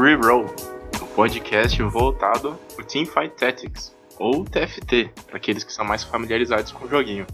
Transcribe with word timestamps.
Reroll, 0.00 0.46
o 1.00 1.06
podcast 1.14 1.80
voltado 1.82 2.58
para 2.74 2.84
Teamfight 2.84 3.34
Tactics, 3.36 3.94
ou 4.18 4.44
TFT, 4.44 5.10
para 5.26 5.36
aqueles 5.36 5.62
que 5.62 5.72
são 5.72 5.84
mais 5.84 6.02
familiarizados 6.02 6.72
com 6.72 6.84
o 6.84 6.88
joguinho. 6.88 7.26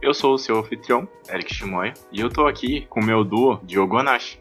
Eu 0.00 0.14
sou 0.14 0.34
o 0.34 0.38
seu 0.38 0.58
anfitrião, 0.58 1.08
Eric 1.28 1.54
Shimoy, 1.54 1.92
e 2.12 2.20
eu 2.20 2.30
tô 2.30 2.46
aqui 2.46 2.86
com 2.86 3.00
o 3.00 3.04
meu 3.04 3.24
duo, 3.24 3.58
Diogo 3.62 3.98
Anashi. 3.98 4.38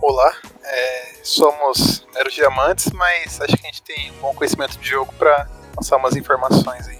Olá, 0.00 0.36
é, 0.64 1.12
somos 1.22 2.06
meros 2.14 2.34
diamantes, 2.34 2.90
mas 2.92 3.40
acho 3.40 3.56
que 3.56 3.66
a 3.66 3.70
gente 3.70 3.82
tem 3.82 4.10
um 4.12 4.20
bom 4.20 4.34
conhecimento 4.34 4.78
de 4.78 4.88
jogo 4.88 5.12
para 5.14 5.48
passar 5.74 5.96
umas 5.96 6.16
informações 6.16 6.88
aí. 6.88 6.98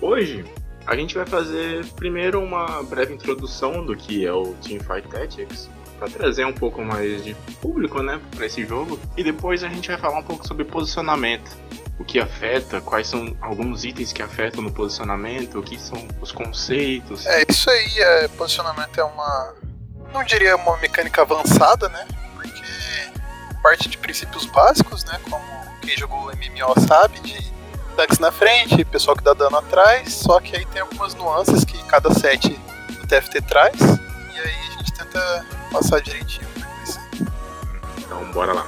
Hoje, 0.00 0.44
a 0.90 0.96
gente 0.96 1.14
vai 1.14 1.24
fazer 1.24 1.86
primeiro 1.94 2.42
uma 2.42 2.82
breve 2.82 3.14
introdução 3.14 3.86
do 3.86 3.96
que 3.96 4.26
é 4.26 4.32
o 4.32 4.54
Teamfight 4.54 5.06
Tactics, 5.08 5.70
para 5.96 6.10
trazer 6.10 6.44
um 6.44 6.52
pouco 6.52 6.82
mais 6.82 7.22
de 7.22 7.32
público, 7.60 8.02
né, 8.02 8.20
para 8.34 8.46
esse 8.46 8.66
jogo. 8.66 8.98
E 9.16 9.22
depois 9.22 9.62
a 9.62 9.68
gente 9.68 9.86
vai 9.88 9.96
falar 9.96 10.18
um 10.18 10.22
pouco 10.24 10.44
sobre 10.44 10.64
posicionamento, 10.64 11.56
o 11.96 12.04
que 12.04 12.18
afeta, 12.18 12.80
quais 12.80 13.06
são 13.06 13.36
alguns 13.40 13.84
itens 13.84 14.12
que 14.12 14.20
afetam 14.20 14.62
no 14.62 14.72
posicionamento, 14.72 15.60
o 15.60 15.62
que 15.62 15.78
são 15.78 16.08
os 16.20 16.32
conceitos. 16.32 17.24
É, 17.24 17.44
isso 17.48 17.70
aí, 17.70 17.98
é, 17.98 18.28
posicionamento 18.28 18.98
é 18.98 19.04
uma, 19.04 19.54
não 20.12 20.24
diria 20.24 20.56
uma 20.56 20.76
mecânica 20.78 21.22
avançada, 21.22 21.88
né, 21.88 22.04
porque 22.34 22.62
parte 23.62 23.88
de 23.88 23.96
princípios 23.96 24.44
básicos, 24.46 25.04
né, 25.04 25.20
como 25.30 25.44
quem 25.82 25.96
jogou 25.96 26.32
MMO 26.34 26.80
sabe, 26.88 27.20
de 27.20 27.59
tanques 28.00 28.18
na 28.18 28.32
frente, 28.32 28.82
pessoal 28.86 29.14
que 29.14 29.22
dá 29.22 29.34
dano 29.34 29.58
atrás, 29.58 30.14
só 30.14 30.40
que 30.40 30.56
aí 30.56 30.64
tem 30.64 30.80
algumas 30.80 31.14
nuances 31.14 31.66
que 31.66 31.76
cada 31.84 32.10
set 32.14 32.48
do 32.48 33.06
TFT 33.06 33.42
traz, 33.42 33.78
e 33.78 34.38
aí 34.38 34.54
a 34.68 34.78
gente 34.78 34.92
tenta 34.94 35.46
passar 35.70 36.00
direitinho. 36.00 36.48
Então, 37.98 38.24
bora 38.32 38.54
lá. 38.54 38.66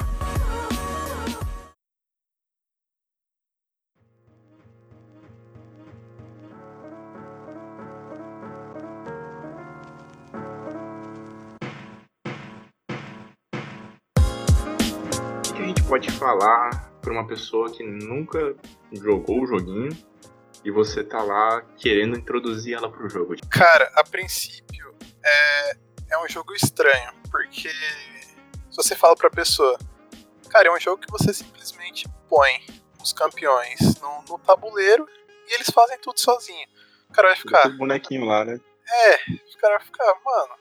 A 15.55 15.65
gente 15.65 15.83
pode 15.85 16.11
falar 16.11 16.92
para 17.03 17.13
uma 17.13 17.27
pessoa 17.27 17.71
que 17.71 17.83
nunca 17.83 18.55
jogou 18.93 19.43
o 19.43 19.47
joguinho 19.47 19.91
e 20.65 20.71
você 20.71 21.03
tá 21.03 21.21
lá 21.21 21.61
querendo 21.77 22.17
introduzir 22.17 22.75
ela 22.75 22.91
pro 22.91 23.09
jogo? 23.09 23.35
Cara, 23.51 23.91
a 23.97 24.05
princípio 24.05 24.95
é, 25.23 25.77
é 26.13 26.19
um 26.25 26.29
jogo 26.29 26.55
estranho, 26.55 27.13
porque 27.31 27.69
se 27.69 28.77
você 28.77 28.95
fala 28.95 29.17
pra 29.17 29.29
pessoa, 29.29 29.77
cara, 30.49 30.69
é 30.69 30.73
um 30.73 30.81
jogo 30.81 31.03
que 31.03 31.11
você 31.11 31.35
simplesmente 31.35 32.09
põe 32.29 32.65
os 33.03 33.13
campeões 33.13 34.01
no, 34.01 34.23
no 34.29 34.39
tabuleiro 34.39 35.07
e 35.49 35.55
eles 35.55 35.69
fazem 35.71 35.99
tudo 35.99 36.21
sozinho. 36.21 36.69
O 37.11 37.13
cara 37.13 37.29
vai 37.29 37.37
ficar. 37.37 37.67
O 37.67 37.79
bonequinho 37.79 38.25
lá, 38.25 38.45
né? 38.45 38.61
É, 38.89 39.15
o 39.33 39.59
cara 39.59 39.79
vai 39.79 39.87
ficar, 39.87 40.15
mano, 40.25 40.55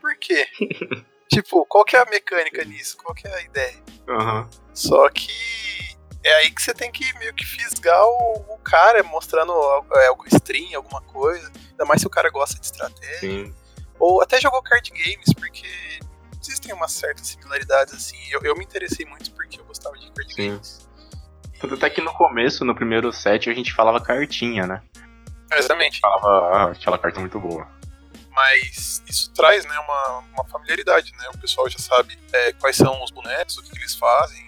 por 0.00 0.16
quê? 0.16 0.46
tipo, 1.30 1.64
qual 1.66 1.84
que 1.84 1.96
é 1.96 2.00
a 2.00 2.06
mecânica 2.06 2.64
nisso? 2.64 2.96
Qual 2.98 3.14
que 3.14 3.28
é 3.28 3.34
a 3.34 3.40
ideia? 3.42 3.82
Aham. 4.08 4.50
Só 4.76 5.08
que 5.08 5.96
é 6.22 6.34
aí 6.34 6.50
que 6.50 6.60
você 6.60 6.74
tem 6.74 6.92
que 6.92 7.10
meio 7.18 7.32
que 7.34 7.46
fisgar 7.46 8.04
o, 8.04 8.44
o 8.54 8.58
cara, 8.58 9.02
mostrando 9.02 9.52
é, 9.94 10.10
o 10.10 10.18
stream, 10.26 10.76
alguma 10.76 11.00
coisa. 11.00 11.50
Ainda 11.70 11.84
mais 11.86 12.02
se 12.02 12.06
o 12.06 12.10
cara 12.10 12.28
gosta 12.30 12.60
de 12.60 12.66
estratégia. 12.66 13.18
Sim. 13.18 13.54
Ou 13.98 14.20
até 14.20 14.38
jogou 14.38 14.62
card 14.62 14.90
games, 14.90 15.32
porque 15.34 15.66
existem 16.42 16.74
umas 16.74 16.92
certas 16.92 17.26
similaridades, 17.26 17.94
assim. 17.94 18.18
Eu, 18.30 18.42
eu 18.42 18.54
me 18.54 18.64
interessei 18.64 19.06
muito 19.06 19.32
porque 19.32 19.58
eu 19.58 19.64
gostava 19.64 19.96
de 19.96 20.12
card 20.12 20.34
Sim. 20.34 20.48
games. 20.50 20.86
Tanto 21.58 21.74
até 21.74 21.88
que 21.88 22.02
no 22.02 22.12
começo, 22.12 22.62
no 22.62 22.74
primeiro 22.74 23.10
set, 23.14 23.48
a 23.48 23.54
gente 23.54 23.72
falava 23.72 23.98
cartinha, 23.98 24.66
né? 24.66 24.82
Exatamente. 25.50 26.00
Falava, 26.00 26.28
ah, 26.28 26.70
aquela 26.72 26.98
carta 26.98 27.18
é 27.18 27.22
muito 27.22 27.40
boa. 27.40 27.66
Mas 28.30 29.02
isso 29.08 29.32
traz, 29.32 29.64
né, 29.64 29.78
uma, 29.78 30.18
uma 30.34 30.44
familiaridade, 30.44 31.10
né? 31.12 31.28
O 31.34 31.38
pessoal 31.38 31.66
já 31.70 31.78
sabe 31.78 32.18
é, 32.30 32.52
quais 32.52 32.76
são 32.76 33.02
os 33.02 33.10
bonecos, 33.10 33.56
o 33.56 33.62
que 33.62 33.78
eles 33.78 33.94
fazem. 33.94 34.45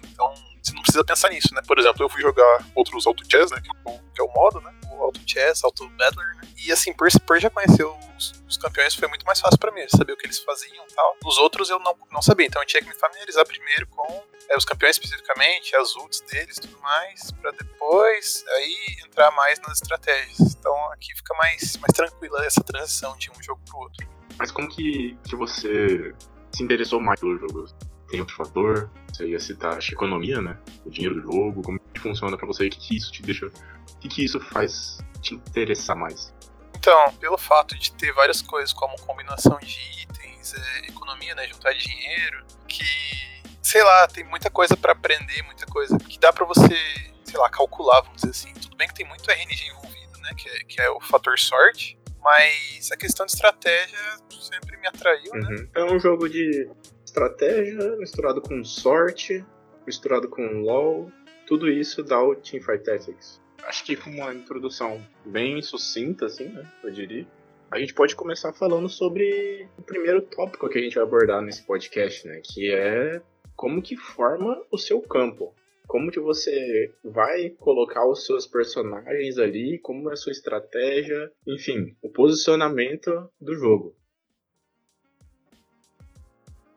Você 0.69 0.75
não 0.75 0.83
precisa 0.83 1.05
pensar 1.05 1.31
nisso, 1.31 1.55
né? 1.55 1.63
Por 1.67 1.79
exemplo, 1.79 2.05
eu 2.05 2.09
fui 2.09 2.21
jogar 2.21 2.67
outros 2.75 3.07
Auto 3.07 3.25
Chess, 3.31 3.51
né? 3.51 3.61
Que 3.63 3.71
é 3.71 3.91
o, 3.91 3.99
que 4.15 4.21
é 4.21 4.25
o 4.25 4.33
modo, 4.35 4.61
né? 4.61 4.75
O 4.93 5.03
Auto 5.03 5.21
Chess, 5.27 5.65
Auto 5.65 5.89
Battler, 5.91 6.37
né? 6.37 6.43
E 6.67 6.71
assim, 6.71 6.93
por, 6.93 7.09
por 7.27 7.41
já 7.41 7.49
conhecer 7.49 7.85
os, 7.85 8.43
os 8.47 8.57
campeões 8.59 8.95
foi 8.95 9.09
muito 9.09 9.25
mais 9.25 9.41
fácil 9.41 9.59
pra 9.59 9.71
mim, 9.73 9.83
saber 9.89 10.13
o 10.13 10.17
que 10.17 10.27
eles 10.27 10.39
faziam 10.41 10.85
e 10.85 10.95
tal. 10.95 11.17
Os 11.25 11.39
outros 11.39 11.71
eu 11.71 11.79
não, 11.79 11.97
não 12.13 12.21
sabia, 12.21 12.47
então 12.47 12.61
eu 12.61 12.67
tinha 12.67 12.83
que 12.83 12.89
me 12.89 12.95
familiarizar 12.95 13.47
primeiro 13.47 13.87
com 13.87 14.23
é, 14.51 14.57
os 14.57 14.65
campeões 14.65 14.97
especificamente, 14.97 15.75
as 15.75 15.97
ults 15.97 16.21
deles 16.21 16.59
e 16.59 16.61
tudo 16.61 16.79
mais, 16.81 17.31
pra 17.41 17.51
depois 17.53 18.45
aí 18.49 18.97
entrar 19.07 19.31
mais 19.31 19.59
nas 19.61 19.81
estratégias. 19.81 20.55
Então 20.55 20.93
aqui 20.93 21.15
fica 21.17 21.35
mais, 21.35 21.77
mais 21.79 21.93
tranquila 21.95 22.45
essa 22.45 22.63
transição 22.63 23.17
de 23.17 23.31
um 23.31 23.43
jogo 23.43 23.61
pro 23.65 23.79
outro. 23.79 24.07
Mas 24.39 24.51
como 24.51 24.69
que, 24.69 25.17
que 25.29 25.37
você 25.37 26.15
se 26.55 26.63
interessou 26.63 27.01
mais 27.01 27.19
pelo 27.21 27.39
jogo? 27.39 27.67
Tem 28.09 28.21
outro 28.21 28.37
fator? 28.37 28.91
Você 29.13 29.29
ia 29.29 29.39
citar, 29.39 29.77
acho 29.77 29.89
que 29.89 29.95
economia, 29.95 30.41
né? 30.41 30.57
O 30.85 30.91
dinheiro 30.91 31.17
do 31.17 31.33
jogo, 31.33 31.63
como 31.63 31.79
que 31.79 32.01
funciona 32.01 32.37
pra 32.37 32.47
você? 32.47 32.67
O 32.67 32.71
que, 32.71 32.79
que 32.79 32.97
isso 32.97 33.13
te 33.13 33.23
deixa. 33.23 33.47
O 33.47 33.99
que, 34.01 34.09
que 34.09 34.25
isso 34.25 34.41
faz 34.41 34.99
te 35.21 35.35
interessar 35.35 35.97
mais? 35.97 36.33
Então, 36.77 37.13
pelo 37.15 37.37
fato 37.37 37.77
de 37.77 37.93
ter 37.93 38.13
várias 38.13 38.41
coisas 38.41 38.73
como 38.73 38.97
combinação 39.01 39.59
de 39.59 39.81
itens, 40.03 40.55
é, 40.55 40.87
economia, 40.87 41.35
né, 41.35 41.47
juntar 41.47 41.73
dinheiro, 41.75 42.45
que 42.67 42.85
sei 43.61 43.83
lá, 43.83 44.07
tem 44.09 44.25
muita 44.25 44.49
coisa 44.49 44.77
pra 44.77 44.93
aprender, 44.93 45.43
muita 45.43 45.67
coisa 45.67 45.99
que 45.99 46.19
dá 46.19 46.33
pra 46.33 46.47
você, 46.47 46.75
sei 47.25 47.39
lá, 47.39 47.51
calcular, 47.51 48.01
vamos 48.01 48.23
dizer 48.23 48.31
assim. 48.31 48.53
Tudo 48.55 48.77
bem 48.77 48.89
que 48.89 48.95
tem 48.95 49.07
muito 49.07 49.31
RNG 49.31 49.69
envolvido, 49.69 50.19
né, 50.21 50.31
que 50.35 50.49
é, 50.49 50.59
que 50.65 50.81
é 50.81 50.91
o 50.91 51.01
fator 51.01 51.39
sorte, 51.39 51.99
mas 52.23 52.91
a 52.91 52.97
questão 52.97 53.27
de 53.27 53.33
estratégia 53.33 53.99
sempre 54.41 54.77
me 54.79 54.87
atraiu, 54.87 55.33
né? 55.35 55.49
Uhum. 55.51 55.69
É 55.75 55.85
um 55.85 55.99
jogo 55.99 56.29
de 56.29 56.71
estratégia 57.19 57.97
misturado 57.97 58.41
com 58.41 58.63
sorte, 58.63 59.45
misturado 59.85 60.29
com 60.29 60.63
LoL. 60.63 61.11
Tudo 61.47 61.69
isso 61.69 62.03
dá 62.03 62.23
o 62.23 62.37
Teamfight 62.37 62.85
Tactics. 62.85 63.41
Acho 63.65 63.85
que 63.85 63.97
com 63.97 64.11
uma 64.11 64.33
introdução 64.33 65.05
bem 65.27 65.61
sucinta, 65.61 66.27
assim, 66.27 66.45
né? 66.45 66.65
Eu 66.85 66.91
diria. 66.91 67.27
A 67.73 67.79
gente 67.81 67.93
pode 67.93 68.15
começar 68.15 68.53
falando 68.53 68.89
sobre 68.89 69.67
o 69.77 69.83
primeiro 69.83 70.23
tópico 70.23 70.69
que 70.69 70.79
a 70.79 70.81
gente 70.81 70.95
vai 70.95 71.03
abordar 71.03 71.43
nesse 71.43 71.63
podcast, 71.65 72.27
né? 72.27 72.41
Que 72.45 72.73
é 72.73 73.21
como 73.57 73.83
que 73.83 73.97
forma 73.97 74.63
o 74.71 74.79
seu 74.79 75.01
campo. 75.03 75.53
Como 75.89 76.13
que 76.13 76.21
você 76.21 76.93
vai 77.03 77.51
colocar 77.51 78.07
os 78.07 78.27
seus 78.27 78.47
personagens 78.47 79.39
ali, 79.39 79.79
como 79.79 80.09
é 80.11 80.13
a 80.13 80.17
sua 80.17 80.33
estratégia, 80.33 81.33
enfim, 81.47 81.97
o 82.01 82.11
posicionamento 82.11 83.29
do 83.41 83.55
jogo. 83.55 83.98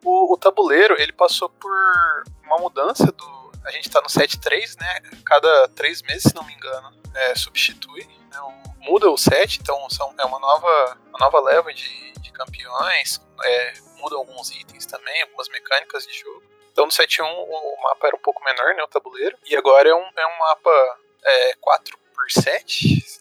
O, 0.03 0.33
o 0.33 0.37
tabuleiro, 0.37 0.95
ele 0.99 1.11
passou 1.13 1.49
por 1.49 1.71
uma 2.43 2.57
mudança 2.57 3.05
do... 3.11 3.51
A 3.63 3.71
gente 3.71 3.89
tá 3.89 4.01
no 4.01 4.07
7.3, 4.07 4.79
né? 4.79 5.01
Cada 5.25 5.67
três 5.69 6.01
meses, 6.01 6.23
se 6.23 6.35
não 6.35 6.43
me 6.43 6.53
engano, 6.53 6.91
é, 7.13 7.35
substitui, 7.35 8.05
né? 8.31 8.39
o- 8.41 8.61
muda 8.91 9.09
o 9.11 9.17
set, 9.17 9.59
então 9.61 9.87
são, 9.91 10.13
é 10.19 10.25
uma 10.25 10.39
nova, 10.39 10.97
uma 11.09 11.19
nova 11.19 11.39
leva 11.41 11.71
de, 11.71 12.13
de 12.13 12.31
campeões, 12.31 13.21
é, 13.43 13.73
muda 13.99 14.15
alguns 14.15 14.49
itens 14.51 14.87
também, 14.87 15.21
algumas 15.21 15.47
mecânicas 15.49 16.07
de 16.07 16.13
jogo. 16.19 16.41
Então 16.71 16.85
no 16.85 16.91
7.1 16.91 17.23
o, 17.23 17.75
o 17.77 17.81
mapa 17.83 18.07
era 18.07 18.15
um 18.15 18.19
pouco 18.19 18.43
menor, 18.43 18.73
né, 18.73 18.81
o 18.83 18.87
tabuleiro, 18.87 19.37
e 19.45 19.55
agora 19.55 19.87
é 19.89 19.93
um, 19.93 20.09
é 20.17 20.25
um 20.27 20.39
mapa 20.39 20.97
é, 21.23 21.55
4x7, 21.57 23.03
se 23.05 23.19
não 23.19 23.20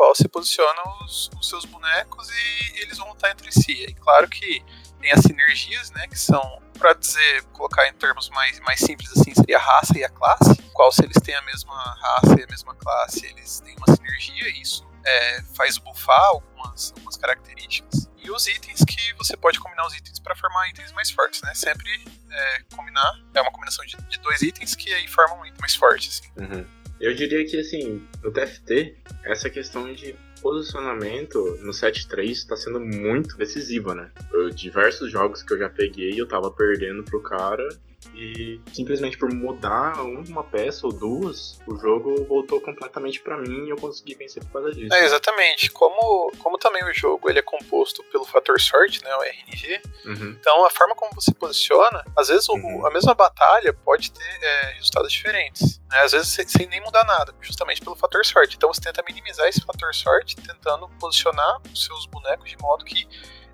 qual 0.00 0.14
você 0.14 0.26
posiciona 0.26 0.82
os, 1.04 1.28
os 1.38 1.46
seus 1.46 1.66
bonecos 1.66 2.26
e 2.30 2.80
eles 2.80 2.96
vão 2.96 3.10
lutar 3.10 3.32
entre 3.32 3.52
si. 3.52 3.84
E 3.84 3.92
claro 3.92 4.26
que 4.30 4.64
tem 4.98 5.12
as 5.12 5.20
sinergias, 5.20 5.90
né, 5.90 6.08
que 6.08 6.18
são, 6.18 6.40
para 6.78 6.94
dizer, 6.94 7.42
colocar 7.52 7.86
em 7.86 7.92
termos 7.92 8.30
mais, 8.30 8.58
mais 8.60 8.80
simples 8.80 9.10
assim, 9.12 9.34
seria 9.34 9.58
a 9.58 9.60
raça 9.60 9.98
e 9.98 10.02
a 10.02 10.08
classe, 10.08 10.56
qual 10.72 10.90
se 10.90 11.04
eles 11.04 11.18
têm 11.22 11.34
a 11.34 11.42
mesma 11.42 11.74
raça 11.74 12.34
e 12.40 12.44
a 12.44 12.46
mesma 12.46 12.74
classe, 12.76 13.26
eles 13.26 13.60
têm 13.60 13.76
uma 13.76 13.94
sinergia, 13.94 14.48
e 14.48 14.62
isso 14.62 14.88
é, 15.04 15.42
faz 15.54 15.76
buffar 15.76 16.28
algumas, 16.28 16.92
algumas 16.96 17.18
características. 17.18 18.08
E 18.16 18.30
os 18.30 18.46
itens 18.46 18.82
que 18.82 19.12
você 19.18 19.36
pode 19.36 19.60
combinar 19.60 19.86
os 19.86 19.94
itens 19.94 20.18
para 20.18 20.34
formar 20.34 20.66
itens 20.70 20.92
mais 20.92 21.10
fortes, 21.10 21.42
né? 21.42 21.52
Sempre 21.54 21.90
é, 22.30 22.62
combinar, 22.74 23.12
é 23.34 23.40
uma 23.42 23.52
combinação 23.52 23.84
de, 23.84 23.98
de 24.08 24.18
dois 24.20 24.40
itens 24.40 24.74
que 24.74 24.92
aí 24.94 25.06
formam 25.08 25.40
um 25.40 25.46
item 25.46 25.60
mais 25.60 25.74
forte, 25.74 26.08
assim. 26.08 26.30
Uhum. 26.38 26.79
Eu 27.00 27.14
diria 27.14 27.44
que, 27.46 27.58
assim, 27.58 28.02
no 28.22 28.30
TFT, 28.30 28.94
essa 29.24 29.48
questão 29.48 29.92
de 29.92 30.14
posicionamento 30.42 31.58
no 31.62 31.72
7-3 31.72 32.30
está 32.30 32.56
sendo 32.56 32.78
muito 32.78 33.36
decisiva, 33.36 33.94
né? 33.94 34.10
Eu, 34.32 34.50
diversos 34.50 35.10
jogos 35.10 35.42
que 35.42 35.54
eu 35.54 35.58
já 35.58 35.70
peguei, 35.70 36.20
eu 36.20 36.26
tava 36.26 36.50
perdendo 36.50 37.02
pro 37.02 37.22
cara 37.22 37.66
E 38.14 38.60
simplesmente 38.72 39.18
por 39.18 39.32
mudar 39.32 40.00
uma 40.02 40.42
peça 40.42 40.86
ou 40.86 40.92
duas, 40.92 41.58
o 41.66 41.76
jogo 41.76 42.24
voltou 42.24 42.60
completamente 42.60 43.20
para 43.20 43.36
mim 43.36 43.66
e 43.66 43.70
eu 43.70 43.76
consegui 43.76 44.14
vencer 44.14 44.42
por 44.44 44.52
causa 44.52 44.72
disso. 44.74 44.94
É, 44.94 45.04
exatamente. 45.04 45.70
Como, 45.70 46.32
como 46.38 46.58
também 46.58 46.82
o 46.84 46.94
jogo 46.94 47.28
ele 47.28 47.38
é 47.38 47.42
composto 47.42 48.02
pelo 48.04 48.24
fator 48.24 48.60
sorte, 48.60 49.02
né, 49.04 49.14
o 49.14 49.22
RNG, 49.22 49.82
uhum. 50.06 50.36
então 50.38 50.64
a 50.64 50.70
forma 50.70 50.94
como 50.94 51.12
você 51.14 51.32
posiciona, 51.32 52.02
às 52.16 52.28
vezes 52.28 52.48
uhum. 52.48 52.86
a 52.86 52.90
mesma 52.90 53.14
batalha 53.14 53.72
pode 53.72 54.10
ter 54.12 54.38
é, 54.42 54.72
resultados 54.74 55.12
diferentes. 55.12 55.80
Né, 55.90 56.00
às 56.00 56.12
vezes 56.12 56.28
sem 56.28 56.66
nem 56.66 56.80
mudar 56.80 57.04
nada, 57.04 57.34
justamente 57.40 57.80
pelo 57.80 57.96
fator 57.96 58.24
sorte. 58.24 58.56
Então 58.56 58.72
você 58.72 58.80
tenta 58.80 59.02
minimizar 59.06 59.46
esse 59.46 59.60
fator 59.60 59.94
sorte, 59.94 60.36
tentando 60.36 60.88
posicionar 60.98 61.60
os 61.72 61.84
seus 61.84 62.06
bonecos 62.06 62.48
de 62.48 62.56
modo 62.58 62.84
que 62.84 63.06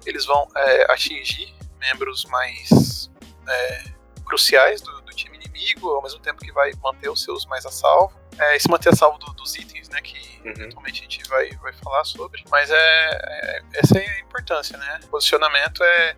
eles 0.05 0.25
vão 0.25 0.49
é, 0.57 0.93
atingir 0.93 1.53
membros 1.81 2.25
mais 2.27 3.11
é, 3.49 3.96
cruciais 4.27 4.81
do, 4.81 5.01
do, 5.03 5.13
time 5.15 5.37
inimigo, 5.37 5.89
ao 5.91 6.03
mesmo 6.03 6.21
tempo 6.21 6.45
que 6.45 6.53
vai 6.53 6.73
manter 6.83 7.09
os 7.09 7.23
seus 7.23 7.47
mais 7.47 7.65
a 7.65 7.71
salvo. 7.71 8.13
É, 8.39 8.57
e 8.57 8.61
se 8.61 8.69
manter 8.69 8.91
a 8.91 8.97
salvo 8.97 9.19
do, 9.19 9.33
dos 9.33 9.55
itens, 9.57 9.89
né? 9.89 10.03
Que 10.03 10.19
uhum. 10.45 10.51
eventualmente 10.51 11.01
a 11.01 11.03
gente 11.05 11.29
vai, 11.29 11.51
vai 11.57 11.73
falar 11.73 12.05
sobre. 12.05 12.45
Mas 12.51 12.71
é, 12.71 12.77
é, 12.77 13.63
essa 13.75 13.99
é 13.99 14.07
a 14.07 14.21
importância, 14.21 14.77
né? 14.77 15.01
Posicionamento 15.11 15.83
é, 15.83 16.17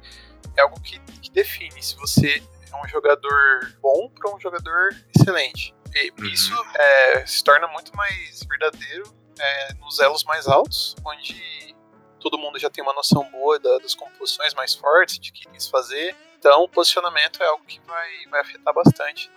é 0.57 0.63
algo 0.63 0.81
que, 0.81 0.99
que 0.99 1.31
define 1.31 1.81
se 1.83 1.97
você 1.97 2.43
é 2.73 2.77
um 2.77 2.89
jogador 2.89 3.73
bom 3.81 4.11
para 4.11 4.35
um 4.35 4.41
jogador 4.41 4.91
excelente. 5.17 5.75
E 5.95 6.13
uhum. 6.19 6.27
isso 6.27 6.55
é, 6.75 7.27
se 7.27 7.43
torna 7.43 7.69
muito 7.69 7.95
mais 7.97 8.41
verdadeiro 8.49 9.05
é, 9.39 9.75
nos 9.75 10.01
elos 10.01 10.25
mais 10.25 10.49
altos, 10.49 10.97
onde 11.05 11.77
todo 12.21 12.39
mundo 12.39 12.59
já 12.59 12.69
tem 12.69 12.83
uma 12.83 12.93
noção 12.93 13.29
boa 13.31 13.59
da, 13.59 13.79
das 13.79 13.95
composições 13.95 14.55
mais 14.55 14.75
fortes, 14.75 15.19
de 15.19 15.33
que 15.33 15.49
quis 15.49 15.69
fazer, 15.69 16.15
então, 16.39 16.63
o 16.63 16.69
posicionamento 16.69 17.43
é 17.43 17.47
algo 17.47 17.65
que 17.65 17.81
vai, 17.81 18.27
vai 18.31 18.41
afetar 18.41 18.73
bastante. 18.73 19.31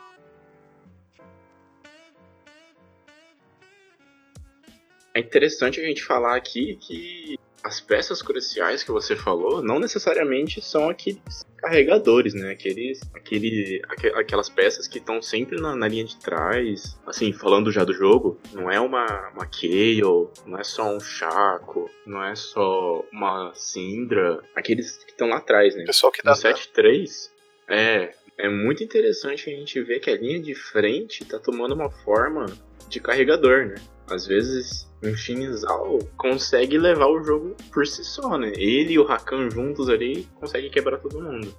É 5.14 5.20
interessante 5.20 5.80
a 5.80 5.84
gente 5.84 6.04
falar 6.04 6.38
aqui 6.38 6.78
que 6.78 7.40
as 7.64 7.80
peças 7.80 8.22
cruciais 8.22 8.84
que 8.84 8.92
você 8.92 9.16
falou 9.16 9.62
não 9.62 9.80
necessariamente 9.80 10.62
são 10.62 10.90
aqueles 10.90 11.46
carregadores, 11.58 12.34
né? 12.34 12.52
Aqueles, 12.52 13.02
aquele, 13.14 13.82
aquelas 14.16 14.50
peças 14.50 14.88
que 14.88 14.98
estão 14.98 15.22
sempre 15.22 15.62
na, 15.62 15.76
na, 15.76 15.88
linha 15.88 16.04
de 16.04 16.18
trás. 16.18 17.00
Assim, 17.06 17.32
falando 17.32 17.72
já 17.72 17.84
do 17.84 17.94
jogo, 17.94 18.40
não 18.52 18.70
é 18.70 18.80
uma, 18.80 19.30
uma 19.30 19.46
Kayle, 19.46 20.28
não 20.46 20.58
é 20.58 20.64
só 20.64 20.92
um 20.92 21.00
Chaco, 21.00 21.90
não 22.06 22.24
é 22.24 22.36
só 22.36 23.06
uma 23.14 23.52
Syndra. 23.54 24.42
Aqueles 24.56 24.98
que 25.04 25.12
estão 25.12 25.30
lá 25.30 25.38
atrás, 25.38 25.76
né? 25.76 25.86
Pessoal 25.86 26.12
que 26.12 26.24
dá. 26.24 26.32
No 26.32 26.38
7-3, 26.38 27.30
é, 27.70 28.14
é 28.38 28.50
muito 28.50 28.84
interessante 28.84 29.50
a 29.50 29.54
gente 29.54 29.80
ver 29.82 30.00
que 30.00 30.10
a 30.10 30.18
linha 30.18 30.42
de 30.42 30.56
frente 30.56 31.24
tá 31.26 31.38
tomando 31.38 31.76
uma 31.76 31.92
forma 31.92 32.46
de 32.90 33.00
carregador, 33.00 33.68
né? 33.68 33.76
Às 34.12 34.28
vezes 34.28 34.88
um 35.02 35.16
Shinzal 35.16 36.00
consegue 36.18 36.78
levar 36.78 37.08
o 37.08 37.24
jogo 37.24 37.56
por 37.72 37.88
si 37.88 38.04
só, 38.04 38.38
né? 38.38 38.52
Ele 38.56 38.94
e 38.94 39.00
o 39.00 39.06
Rakan 39.06 39.50
juntos 39.50 39.90
ali 39.90 40.28
conseguem 40.36 40.70
quebrar 40.70 40.98
todo 40.98 41.22
mundo. 41.22 41.56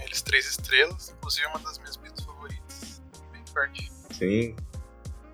Eles 0.00 0.22
três 0.22 0.46
estrelas, 0.48 1.14
inclusive 1.16 1.46
uma 1.46 1.58
das 1.58 1.78
minhas 1.78 1.96
builds 1.96 2.24
favoritas. 2.24 3.02
Bem 3.32 3.42
forte. 3.52 3.92
Sim. 4.12 4.56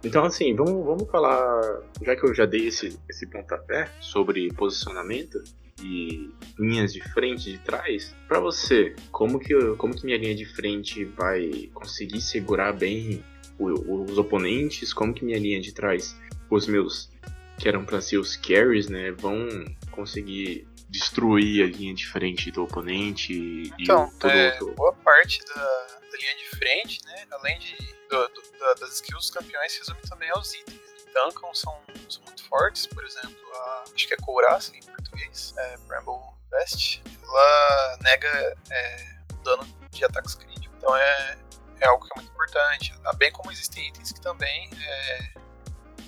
Então 0.02 0.24
assim, 0.24 0.54
vamos, 0.54 0.84
vamos 0.84 1.10
falar. 1.10 1.80
Já 2.02 2.16
que 2.16 2.26
eu 2.26 2.34
já 2.34 2.44
dei 2.44 2.66
esse, 2.66 2.98
esse 3.08 3.26
pontapé 3.26 3.90
sobre 4.00 4.52
posicionamento 4.52 5.42
e 5.82 6.30
linhas 6.58 6.92
de 6.92 7.00
frente 7.12 7.48
e 7.48 7.52
de 7.52 7.58
trás, 7.58 8.14
para 8.28 8.40
você, 8.40 8.94
como 9.10 9.38
que, 9.38 9.54
como 9.76 9.94
que 9.94 10.04
minha 10.04 10.18
linha 10.18 10.34
de 10.34 10.44
frente 10.44 11.04
vai 11.04 11.70
conseguir 11.72 12.20
segurar 12.20 12.72
bem 12.72 13.24
os 13.58 14.18
oponentes? 14.18 14.92
Como 14.92 15.14
que 15.14 15.24
minha 15.24 15.38
linha 15.38 15.60
de 15.60 15.72
trás, 15.72 16.16
os 16.54 16.66
meus 16.66 17.10
que 17.58 17.68
eram 17.68 17.84
para 17.84 18.00
ser 18.00 18.18
os 18.18 18.36
carries, 18.36 18.88
né, 18.88 19.12
vão 19.12 19.48
conseguir 19.90 20.66
destruir 20.88 21.64
a 21.64 21.66
linha 21.66 21.94
de 21.94 22.06
frente 22.06 22.50
do 22.50 22.64
oponente 22.64 23.72
então, 23.78 24.06
e 24.06 24.18
todo 24.18 24.30
é, 24.30 24.52
outro. 24.52 24.74
Boa 24.74 24.92
parte 24.92 25.40
da, 25.46 25.54
da, 25.54 26.18
linha 26.18 26.36
de 26.36 26.56
frente, 26.56 27.04
né, 27.04 27.26
além 27.32 27.58
de, 27.58 27.76
do, 28.08 28.28
do, 28.28 28.58
da, 28.58 28.74
das 28.74 28.94
skills 28.94 29.26
dos 29.26 29.30
campeões, 29.30 29.76
resume 29.76 30.00
também 30.08 30.30
aos 30.30 30.52
itens. 30.54 30.80
Duncan 31.14 31.54
são, 31.54 31.80
são 32.08 32.22
muito 32.24 32.44
fortes, 32.48 32.86
por 32.86 33.04
exemplo, 33.04 33.36
a, 33.54 33.84
acho 33.94 34.08
que 34.08 34.14
é 34.14 34.16
Couraça 34.16 34.76
em 34.76 34.80
português, 34.80 35.54
é, 35.56 35.76
Bramble 35.86 36.20
Vest, 36.50 37.00
ela 37.22 37.98
nega 38.02 38.56
é, 38.70 39.14
dano 39.44 39.66
de 39.90 40.04
ataques 40.04 40.34
críticos. 40.34 40.76
Então 40.76 40.94
é, 40.96 41.38
é 41.80 41.86
algo 41.86 42.04
que 42.04 42.12
é 42.12 42.20
muito 42.20 42.32
importante. 42.32 42.94
Bem 43.16 43.30
como 43.32 43.50
existem 43.50 43.88
itens 43.88 44.12
que 44.12 44.20
também 44.20 44.70
é, 44.72 45.34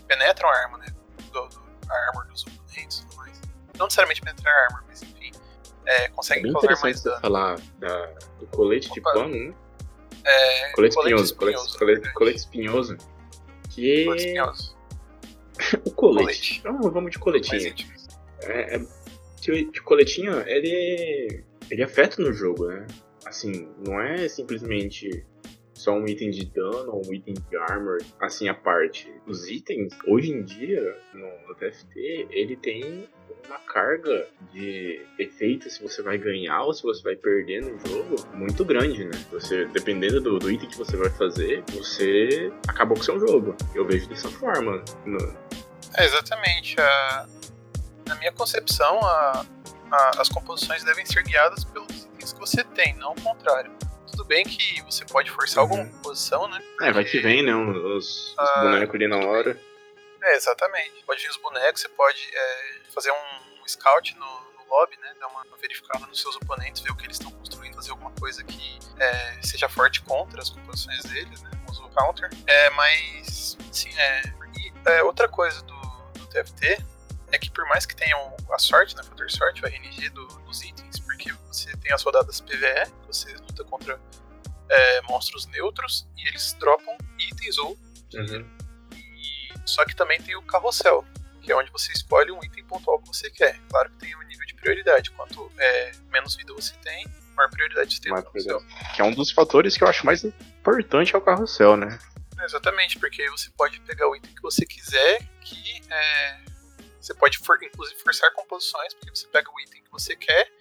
penetram 0.07 0.49
a 0.49 0.53
arma, 0.53 0.79
né? 0.79 0.87
do, 1.33 1.49
do 1.49 1.67
a 1.89 1.95
armor 2.09 2.27
dos 2.27 2.45
oponentes 2.47 2.99
e 2.99 3.07
tudo 3.07 3.17
mais. 3.17 3.41
Não 3.79 3.87
necessariamente 3.87 4.21
penetrar 4.21 4.55
a 4.55 4.65
armor, 4.65 4.85
mas 4.89 5.03
enfim, 5.03 5.31
é, 5.87 6.09
consegue 6.09 6.49
é 6.49 6.53
causar 6.53 6.81
mais 6.83 7.03
dano. 7.03 7.21
falar 7.21 7.61
da, 7.79 8.07
do 8.39 8.47
colete 8.49 8.89
Opa. 8.89 8.95
de 8.95 9.01
pano, 9.01 9.35
né? 9.35 9.55
É, 10.25 10.73
colete, 10.73 10.97
espinhoso, 10.97 11.25
espinhoso, 11.25 11.79
colete, 11.79 12.13
colete, 12.13 12.39
espinhoso. 12.39 12.97
Que... 13.71 14.05
Colete 14.05 14.27
espinhoso. 14.27 14.77
o 15.85 15.91
colete. 15.93 16.25
colete. 16.25 16.61
Vamos, 16.65 16.93
vamos 16.93 17.11
de 17.13 17.19
coletinho. 17.19 17.75
É, 18.43 18.77
é, 18.77 18.79
de 19.41 19.83
coletinho, 19.83 20.41
ele, 20.49 21.45
ele 21.71 21.83
afeta 21.85 22.21
no 22.21 22.33
jogo, 22.33 22.67
né? 22.67 22.87
Assim, 23.25 23.69
não 23.87 24.01
é 24.01 24.29
simplesmente 24.29 25.25
só 25.77 25.93
um 25.93 26.09
item 26.09 26.31
de 26.31 26.47
dano 26.47 26.93
ou 26.93 27.07
um 27.07 27.13
item 27.13 27.35
de 27.35 27.57
armor, 27.57 27.99
assim 28.19 28.49
a 28.49 28.55
parte. 28.55 29.13
Os 29.27 29.49
itens, 29.49 29.93
hoje 30.07 30.33
em 30.33 30.43
dia, 30.43 30.99
no, 31.13 31.29
no 31.47 31.55
TFT, 31.55 32.29
ele 32.31 32.57
tem 32.57 33.07
uma 33.47 33.59
carga 33.59 34.27
de 34.53 35.05
efeito 35.19 35.69
se 35.69 35.83
você 35.83 36.03
vai 36.03 36.17
ganhar 36.17 36.63
ou 36.63 36.73
se 36.73 36.83
você 36.83 37.03
vai 37.03 37.15
perder 37.15 37.63
no 37.63 37.79
jogo 37.87 38.17
muito 38.35 38.65
grande, 38.65 39.05
né? 39.05 39.13
Você, 39.31 39.67
dependendo 39.67 40.21
do, 40.21 40.39
do 40.39 40.51
item 40.51 40.69
que 40.69 40.79
você 40.79 40.97
vai 40.97 41.11
fazer, 41.11 41.63
você 41.73 42.51
acabou 42.67 42.97
com 42.97 43.03
seu 43.03 43.21
jogo. 43.21 43.55
Eu 43.75 43.87
vejo 43.87 44.09
dessa 44.09 44.31
forma. 44.31 44.83
No... 45.05 45.19
É, 45.99 46.05
exatamente. 46.05 46.81
A... 46.81 47.29
Na 48.09 48.15
minha 48.17 48.33
concepção. 48.33 48.99
A... 49.05 49.45
as 50.19 50.29
composições 50.31 50.83
devem 50.83 51.05
ser 51.05 51.23
guiadas 51.23 51.65
pelos 51.65 52.07
itens 52.07 52.33
que 52.33 52.41
você 52.41 52.65
tem, 52.65 52.97
não 52.97 53.13
o 53.13 53.21
contrário 53.21 53.71
tudo 54.17 54.25
bem 54.25 54.45
que 54.45 54.81
você 54.83 55.05
pode 55.05 55.31
forçar 55.31 55.63
uhum. 55.63 55.71
alguma 55.71 56.03
posição, 56.03 56.49
né? 56.49 56.63
É, 56.81 56.91
vai 56.91 57.05
que 57.05 57.21
vem, 57.21 57.43
né? 57.45 57.55
Os, 57.55 58.31
os 58.31 58.35
ah, 58.39 58.63
bonecos 58.63 58.95
ali 58.95 59.07
na 59.07 59.19
hora. 59.19 59.53
Bem. 59.53 59.63
É, 60.23 60.37
exatamente. 60.37 61.05
Pode 61.05 61.23
vir 61.23 61.29
os 61.29 61.37
bonecos, 61.37 61.83
você 61.83 61.89
pode 61.91 62.29
é, 62.35 62.81
fazer 62.95 63.11
um, 63.11 63.63
um 63.63 63.69
scout 63.69 64.17
no, 64.17 64.27
no, 64.27 64.67
lobby, 64.69 64.97
né? 64.99 65.15
Dar 65.21 65.29
uma 65.29 65.45
verificada 65.61 66.07
nos 66.07 66.21
seus 66.21 66.35
oponentes, 66.37 66.81
ver 66.83 66.91
o 66.91 66.97
que 66.97 67.05
eles 67.05 67.19
estão 67.19 67.31
construindo, 67.31 67.75
fazer 67.75 67.91
alguma 67.91 68.11
coisa 68.13 68.43
que 68.43 68.79
é, 68.99 69.43
seja 69.43 69.69
forte 69.69 70.01
contra 70.03 70.41
as 70.41 70.51
composições 70.51 71.03
deles, 71.05 71.43
né? 71.43 71.51
Usa 71.69 71.83
o 71.83 71.91
counter. 71.91 72.31
É, 72.47 72.71
mas, 72.71 73.57
sim, 73.71 73.91
é. 73.99 74.23
E 74.59 74.73
é, 74.87 75.03
outra 75.03 75.29
coisa 75.29 75.63
do, 75.63 75.81
do 76.19 76.27
TFT 76.29 76.83
é 77.33 77.39
que 77.39 77.51
por 77.51 77.67
mais 77.67 77.85
que 77.85 77.95
tenham 77.95 78.35
a 78.51 78.59
sorte, 78.59 78.97
né? 78.97 79.03
Fator 79.03 79.31
sorte, 79.31 79.63
o 79.63 79.67
RNG 79.67 80.09
do, 80.11 80.27
dos 80.27 80.63
itens, 80.63 80.99
porque 81.01 81.33
você 81.49 81.77
tem 81.77 81.93
as 81.93 82.03
rodadas 82.03 82.41
PVE, 82.41 82.91
você 83.07 83.33
luta 83.35 83.65
contra 83.65 84.01
é, 84.69 85.03
monstros 85.03 85.47
neutros 85.47 86.07
e 86.17 86.29
eles 86.29 86.53
dropam 86.55 86.97
itens 87.19 87.59
ou. 87.59 87.79
Uhum. 88.15 88.49
E, 88.93 89.53
só 89.65 89.85
que 89.85 89.95
também 89.95 90.21
tem 90.21 90.37
o 90.37 90.43
carrossel, 90.43 91.05
que 91.43 91.53
é 91.53 91.57
onde 91.57 91.71
você 91.71 91.93
escolhe 91.93 92.31
um 92.31 92.43
item 92.43 92.65
pontual 92.65 93.01
que 93.01 93.09
você 93.09 93.31
quer. 93.31 93.59
Claro 93.69 93.91
que 93.91 93.99
tem 93.99 94.17
um 94.17 94.23
nível 94.23 94.47
de 94.47 94.55
prioridade. 94.55 95.11
Quanto 95.13 95.51
é, 95.59 95.93
menos 96.11 96.37
vida 96.37 96.53
você 96.53 96.75
tem, 96.83 97.07
maior 97.37 97.51
prioridade 97.51 97.95
você 97.95 98.01
tem 98.01 98.13
no 98.13 98.23
carrossel. 98.23 98.63
Que 98.95 99.03
é 99.03 99.05
um 99.05 99.13
dos 99.13 99.31
fatores 99.31 99.77
que 99.77 99.85
eu 99.85 99.89
acho 99.89 100.05
mais 100.05 100.25
importante 100.25 101.15
é 101.15 101.19
o 101.19 101.21
carrossel, 101.21 101.77
né? 101.77 101.99
Exatamente, 102.43 102.99
porque 102.99 103.23
aí 103.23 103.29
você 103.31 103.51
pode 103.51 103.81
pegar 103.81 104.09
o 104.09 104.17
item 104.17 104.35
que 104.35 104.43
você 104.43 104.67
quiser, 104.67 105.23
que 105.41 105.81
é, 105.91 106.41
você 107.01 107.15
pode 107.15 107.39
for, 107.39 107.59
inclusive 107.63 107.99
forçar 108.01 108.31
composições, 108.33 108.93
porque 108.95 109.11
você 109.11 109.27
pega 109.29 109.51
o 109.51 109.61
item 109.61 109.83
que 109.83 109.91
você 109.91 110.15
quer, 110.17 110.53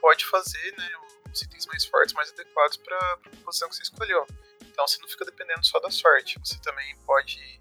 pode 0.00 0.24
fazer 0.26 0.74
né, 0.76 0.90
os 1.34 1.42
itens 1.42 1.66
mais 1.66 1.84
fortes, 1.84 2.14
mais 2.14 2.32
adequados 2.32 2.76
para 2.78 2.96
a 2.96 3.16
posição 3.44 3.68
que 3.68 3.76
você 3.76 3.82
escolheu. 3.82 4.24
Então 4.62 4.86
você 4.86 5.00
não 5.00 5.08
fica 5.08 5.24
dependendo 5.24 5.64
só 5.64 5.78
da 5.80 5.90
sorte. 5.90 6.38
Você 6.42 6.58
também 6.60 6.96
pode 7.04 7.60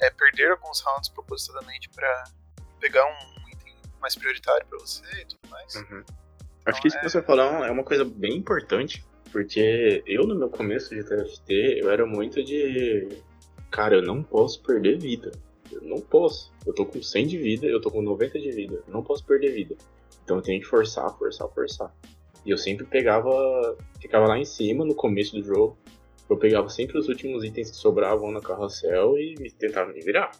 é, 0.00 0.10
perder 0.10 0.52
alguns 0.52 0.80
rounds 0.80 1.08
propositadamente 1.08 1.88
para 1.88 2.24
pegar 2.78 3.04
um 3.06 3.48
item 3.48 3.74
mais 4.00 4.14
prioritário 4.14 4.66
para 4.66 4.78
você 4.78 5.04
e 5.20 5.24
tudo 5.24 5.48
mais. 5.48 5.74
Uhum. 5.74 6.04
Então, 6.04 6.04
Acho 6.66 6.80
que 6.80 6.88
isso 6.88 6.96
é... 6.96 7.00
que 7.00 7.08
você 7.08 7.22
falou 7.22 7.64
é 7.64 7.70
uma 7.70 7.84
coisa 7.84 8.04
bem 8.04 8.36
importante, 8.36 9.04
porque 9.32 10.02
eu 10.06 10.26
no 10.26 10.34
meu 10.34 10.48
começo 10.48 10.94
de 10.94 11.02
TFT 11.02 11.80
eu 11.82 11.90
era 11.90 12.06
muito 12.06 12.42
de. 12.44 13.08
Cara, 13.70 13.96
eu 13.96 14.02
não 14.02 14.22
posso 14.22 14.62
perder 14.62 14.98
vida. 14.98 15.32
Eu 15.72 15.82
não 15.82 16.00
posso. 16.00 16.52
Eu 16.64 16.72
tô 16.72 16.86
com 16.86 17.02
100 17.02 17.26
de 17.26 17.38
vida, 17.38 17.66
eu 17.66 17.80
tô 17.80 17.90
com 17.90 18.00
90 18.00 18.38
de 18.38 18.52
vida. 18.52 18.82
Eu 18.86 18.92
não 18.92 19.02
posso 19.02 19.24
perder 19.24 19.52
vida. 19.52 19.76
Então 20.22 20.36
eu 20.36 20.42
tenho 20.42 20.60
que 20.60 20.66
forçar, 20.66 21.10
forçar, 21.18 21.48
forçar. 21.48 21.92
E 22.44 22.50
eu 22.50 22.58
sempre 22.58 22.84
pegava, 22.84 23.76
ficava 24.00 24.26
lá 24.26 24.38
em 24.38 24.44
cima 24.44 24.84
no 24.84 24.94
começo 24.94 25.34
do 25.34 25.42
jogo. 25.42 25.78
Eu 26.28 26.36
pegava 26.36 26.68
sempre 26.68 26.98
os 26.98 27.08
últimos 27.08 27.44
itens 27.44 27.70
que 27.70 27.76
sobravam 27.76 28.30
no 28.30 28.40
carrossel 28.40 29.18
e 29.18 29.50
tentava 29.58 29.92
me 29.92 30.00
virar. 30.00 30.30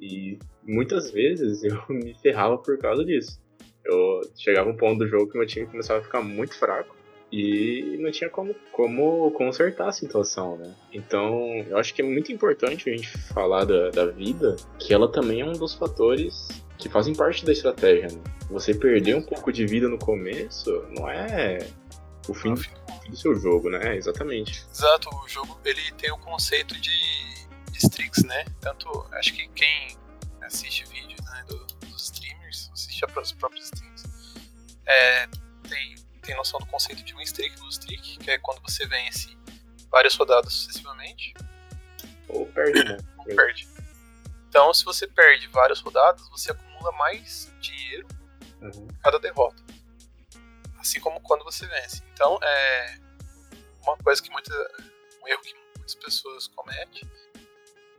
E 0.00 0.38
muitas 0.62 1.10
vezes 1.10 1.62
eu 1.64 1.82
me 1.88 2.14
ferrava 2.14 2.58
por 2.58 2.78
causa 2.78 3.04
disso. 3.04 3.40
Eu 3.84 4.20
chegava 4.36 4.70
um 4.70 4.76
ponto 4.76 4.98
do 4.98 5.06
jogo 5.06 5.30
que 5.30 5.38
meu 5.38 5.46
time 5.46 5.66
começava 5.66 6.00
a 6.00 6.02
ficar 6.02 6.22
muito 6.22 6.54
fraco 6.58 7.03
e 7.36 7.96
não 7.98 8.12
tinha 8.12 8.30
como, 8.30 8.54
como 8.70 9.28
consertar 9.32 9.88
a 9.88 9.92
situação, 9.92 10.56
né? 10.56 10.72
Então, 10.92 11.52
eu 11.68 11.76
acho 11.78 11.92
que 11.92 12.00
é 12.00 12.04
muito 12.04 12.30
importante 12.30 12.88
a 12.88 12.96
gente 12.96 13.08
falar 13.08 13.64
da, 13.64 13.90
da 13.90 14.06
vida, 14.06 14.54
que 14.78 14.94
ela 14.94 15.10
também 15.10 15.40
é 15.40 15.44
um 15.44 15.52
dos 15.52 15.74
fatores 15.74 16.46
que 16.78 16.88
fazem 16.88 17.12
parte 17.12 17.44
da 17.44 17.50
estratégia, 17.50 18.06
né? 18.16 18.22
Você 18.50 18.72
perder 18.72 19.16
um 19.16 19.22
pouco 19.22 19.52
de 19.52 19.66
vida 19.66 19.88
no 19.88 19.98
começo 19.98 20.70
não 20.96 21.08
é 21.08 21.66
o 22.28 22.34
fim 22.34 22.54
do 22.54 23.16
seu 23.16 23.34
jogo, 23.34 23.68
né? 23.68 23.96
Exatamente. 23.96 24.64
Exato, 24.72 25.10
o 25.10 25.28
jogo 25.28 25.58
ele 25.64 25.90
tem 25.98 26.12
o 26.12 26.18
conceito 26.18 26.80
de, 26.80 27.48
de 27.72 27.78
streaks, 27.78 28.22
né? 28.22 28.44
Tanto, 28.60 28.88
acho 29.10 29.34
que 29.34 29.48
quem 29.48 29.96
assiste 30.40 30.84
vídeos 30.88 31.20
né, 31.20 31.44
do, 31.48 31.56
dos 31.88 32.04
streamers, 32.04 32.70
assiste 32.72 33.04
os 33.04 33.32
próprios 33.32 33.64
streams, 33.64 34.04
é, 34.86 35.26
tem, 35.68 35.96
tem 36.24 36.34
noção 36.34 36.58
do 36.58 36.66
conceito 36.66 37.02
de 37.02 37.14
win 37.14 37.22
streak, 37.22 37.58
lose 37.60 37.78
streak, 37.78 38.18
que 38.18 38.30
é 38.30 38.38
quando 38.38 38.60
você 38.62 38.86
vence 38.86 39.36
várias 39.90 40.14
rodadas 40.16 40.52
sucessivamente. 40.52 41.34
Ou 42.28 42.46
perde, 42.46 42.84
né? 42.84 42.96
Ou 43.18 43.24
perde. 43.24 43.68
Então, 44.48 44.72
se 44.72 44.84
você 44.84 45.06
perde 45.06 45.46
várias 45.48 45.80
rodadas, 45.80 46.28
você 46.28 46.52
acumula 46.52 46.92
mais 46.92 47.52
dinheiro 47.60 48.06
uhum. 48.60 48.88
cada 49.02 49.18
derrota. 49.18 49.62
Assim 50.78 51.00
como 51.00 51.20
quando 51.20 51.44
você 51.44 51.66
vence. 51.66 52.02
Então, 52.12 52.38
é 52.42 52.98
uma 53.82 53.96
coisa 53.98 54.22
que 54.22 54.30
muita, 54.30 54.52
um 55.22 55.28
erro 55.28 55.42
que 55.42 55.54
muitas 55.76 55.94
pessoas 55.94 56.48
cometem 56.48 57.02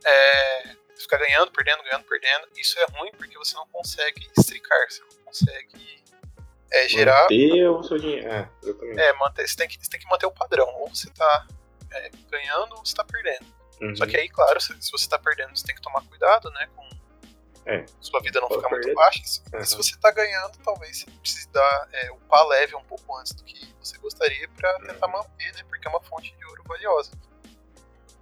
é 0.04 0.76
ficar 0.96 1.18
ganhando, 1.18 1.50
perdendo, 1.52 1.82
ganhando, 1.82 2.04
perdendo. 2.04 2.48
Isso 2.56 2.78
é 2.78 2.86
ruim 2.98 3.10
porque 3.12 3.36
você 3.38 3.54
não 3.54 3.66
consegue 3.68 4.30
estricar, 4.38 4.90
você 4.90 5.00
não 5.02 5.24
consegue 5.24 6.02
é, 6.70 6.88
gerar. 6.88 7.22
Manter 7.22 7.68
o 7.68 7.82
seu 7.82 7.98
dinheiro. 7.98 8.28
É, 8.28 8.48
é 8.96 9.12
manter, 9.14 9.46
você, 9.46 9.56
tem 9.56 9.68
que, 9.68 9.78
você 9.80 9.90
tem 9.90 10.00
que 10.00 10.08
manter 10.08 10.26
o 10.26 10.32
padrão. 10.32 10.68
Ou 10.80 10.88
você 10.88 11.10
tá 11.10 11.46
é, 11.92 12.10
ganhando 12.30 12.74
ou 12.76 12.84
você 12.84 12.94
tá 12.94 13.04
perdendo. 13.04 13.46
Uhum. 13.80 13.94
Só 13.94 14.06
que 14.06 14.16
aí, 14.16 14.28
claro, 14.28 14.60
se, 14.60 14.74
se 14.80 14.90
você 14.90 15.08
tá 15.08 15.18
perdendo, 15.18 15.56
você 15.56 15.64
tem 15.64 15.74
que 15.74 15.82
tomar 15.82 16.02
cuidado, 16.02 16.50
né? 16.50 16.68
Com 16.74 16.86
é. 17.66 17.84
sua 18.00 18.20
vida 18.20 18.40
não 18.40 18.48
ficar 18.48 18.68
muito 18.70 18.94
baixa. 18.94 19.22
Se, 19.24 19.42
uhum. 19.52 19.64
se 19.64 19.76
você 19.76 19.96
tá 19.98 20.10
ganhando, 20.10 20.56
talvez 20.64 21.00
você 21.00 21.10
precise 21.10 21.48
dar 21.50 21.88
é, 21.92 22.10
upar 22.12 22.46
leve 22.46 22.74
um 22.74 22.84
pouco 22.84 23.16
antes 23.16 23.32
do 23.34 23.44
que 23.44 23.74
você 23.80 23.98
gostaria 23.98 24.48
para 24.48 24.72
tentar 24.80 25.08
manter, 25.08 25.52
né? 25.54 25.62
Porque 25.68 25.86
é 25.86 25.90
uma 25.90 26.02
fonte 26.02 26.34
de 26.36 26.46
ouro 26.46 26.62
valiosa. 26.66 27.10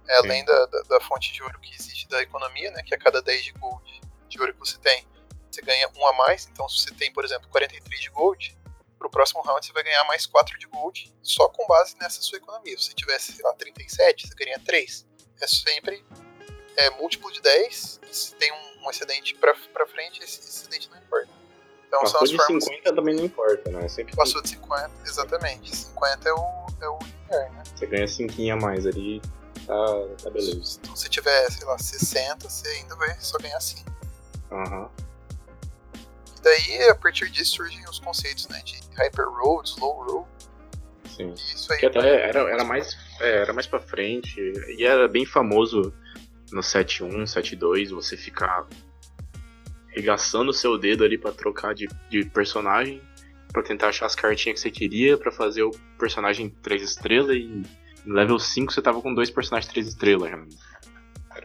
É, 0.07 0.17
além 0.17 0.45
da, 0.45 0.65
da, 0.67 0.81
da, 0.81 1.01
fonte 1.01 1.33
de 1.33 1.41
ouro 1.41 1.59
que 1.59 1.73
existe 1.73 2.07
da 2.07 2.21
economia, 2.21 2.69
né? 2.71 2.83
Que 2.83 2.93
a 2.93 2.97
cada 2.97 3.21
10 3.21 3.45
de 3.45 3.51
gold 3.53 4.01
de 4.27 4.39
ouro 4.39 4.53
que 4.53 4.59
você 4.59 4.77
tem, 4.79 5.07
você 5.55 5.61
ganha 5.61 5.89
um 5.95 6.07
a 6.07 6.13
mais. 6.13 6.47
Então, 6.51 6.67
se 6.67 6.81
você 6.81 6.93
tem, 6.93 7.11
por 7.11 7.23
exemplo, 7.23 7.47
43 7.49 8.01
de 8.01 8.09
gold, 8.09 8.57
pro 8.99 9.09
próximo 9.09 9.41
round 9.41 9.65
você 9.65 9.71
vai 9.71 9.83
ganhar 9.83 10.03
mais 10.05 10.25
4 10.25 10.57
de 10.59 10.67
gold 10.67 11.13
só 11.21 11.47
com 11.49 11.65
base 11.67 11.95
nessa 11.99 12.21
sua 12.21 12.37
economia. 12.37 12.77
Se 12.77 12.85
você 12.85 12.93
tivesse, 12.93 13.33
sei 13.33 13.43
lá, 13.45 13.53
37, 13.53 14.27
você 14.27 14.35
ganha 14.35 14.59
3. 14.59 15.05
É 15.41 15.47
sempre 15.47 16.05
é, 16.77 16.89
múltiplo 16.91 17.31
de 17.31 17.41
10. 17.41 18.01
E 18.09 18.15
se 18.15 18.35
tem 18.35 18.51
um, 18.51 18.85
um 18.85 18.89
excedente 18.89 19.35
pra, 19.35 19.53
pra 19.73 19.87
frente, 19.87 20.21
esse 20.23 20.39
excedente 20.39 20.89
não 20.89 20.97
importa. 20.97 21.29
Então, 21.87 22.01
Passou 22.01 22.17
são 22.17 22.23
as 22.23 22.29
de 22.29 22.37
formas... 22.37 22.63
50 22.65 22.95
também 22.95 23.15
não 23.15 23.25
importa, 23.25 23.71
né? 23.71 23.87
Sempre 23.87 24.15
Passou 24.15 24.41
de 24.41 24.49
50, 24.49 24.91
exatamente. 25.05 25.75
50 25.75 26.29
é 26.29 26.33
o, 26.33 26.65
é 26.81 26.89
o 26.89 26.99
linear, 26.99 27.51
né? 27.53 27.63
Você 27.75 27.85
ganha 27.85 28.07
5 28.07 28.33
a 28.51 28.55
mais 28.55 28.85
ali, 28.85 29.21
tá, 29.65 29.75
tá 30.23 30.29
beleza. 30.29 30.79
Então 30.81 30.95
se 30.95 31.09
tiver, 31.09 31.49
sei 31.51 31.65
lá, 31.65 31.77
60, 31.77 32.49
você 32.49 32.67
ainda 32.69 32.95
vai 32.95 33.15
só 33.19 33.37
ganhar 33.37 33.59
5. 33.59 33.89
Aham. 34.51 34.81
Uhum. 34.81 35.04
E 36.45 36.77
daí, 36.77 36.89
a 36.89 36.95
partir 36.95 37.29
disso, 37.31 37.55
surgem 37.55 37.83
os 37.89 37.97
conceitos, 37.97 38.47
né? 38.49 38.61
De 38.63 38.79
Hyper 38.95 39.27
Road, 39.27 39.67
Slow 39.67 40.03
Road. 40.03 40.29
Sim. 41.15 41.33
Isso 41.33 41.73
aí. 41.73 41.79
Que 41.79 41.85
até 41.87 42.29
era, 42.29 42.39
era, 42.41 42.63
mais, 42.63 42.95
é, 43.19 43.37
era 43.37 43.53
mais 43.53 43.65
pra 43.65 43.79
frente. 43.79 44.39
E 44.77 44.85
era 44.85 45.07
bem 45.07 45.25
famoso 45.25 45.91
no 46.51 46.61
7.1, 46.61 47.23
7.2, 47.23 47.89
você 47.89 48.15
ficar 48.15 48.67
regaçando 49.87 50.51
o 50.51 50.53
seu 50.53 50.77
dedo 50.77 51.03
ali 51.03 51.17
para 51.17 51.31
trocar 51.31 51.73
de, 51.73 51.87
de 52.09 52.25
personagem, 52.25 53.01
para 53.51 53.63
tentar 53.63 53.87
achar 53.87 54.05
as 54.05 54.13
cartinhas 54.13 54.61
que 54.61 54.69
você 54.69 54.71
queria, 54.71 55.17
para 55.17 55.31
fazer 55.31 55.63
o 55.63 55.71
personagem 55.97 56.49
3 56.49 56.81
estrelas 56.81 57.35
e 57.35 57.63
no 58.05 58.13
level 58.13 58.37
5 58.37 58.71
você 58.71 58.81
tava 58.81 59.01
com 59.01 59.13
dois 59.13 59.31
personagens 59.31 59.71
3 59.71 59.87
estrelas. 59.87 60.29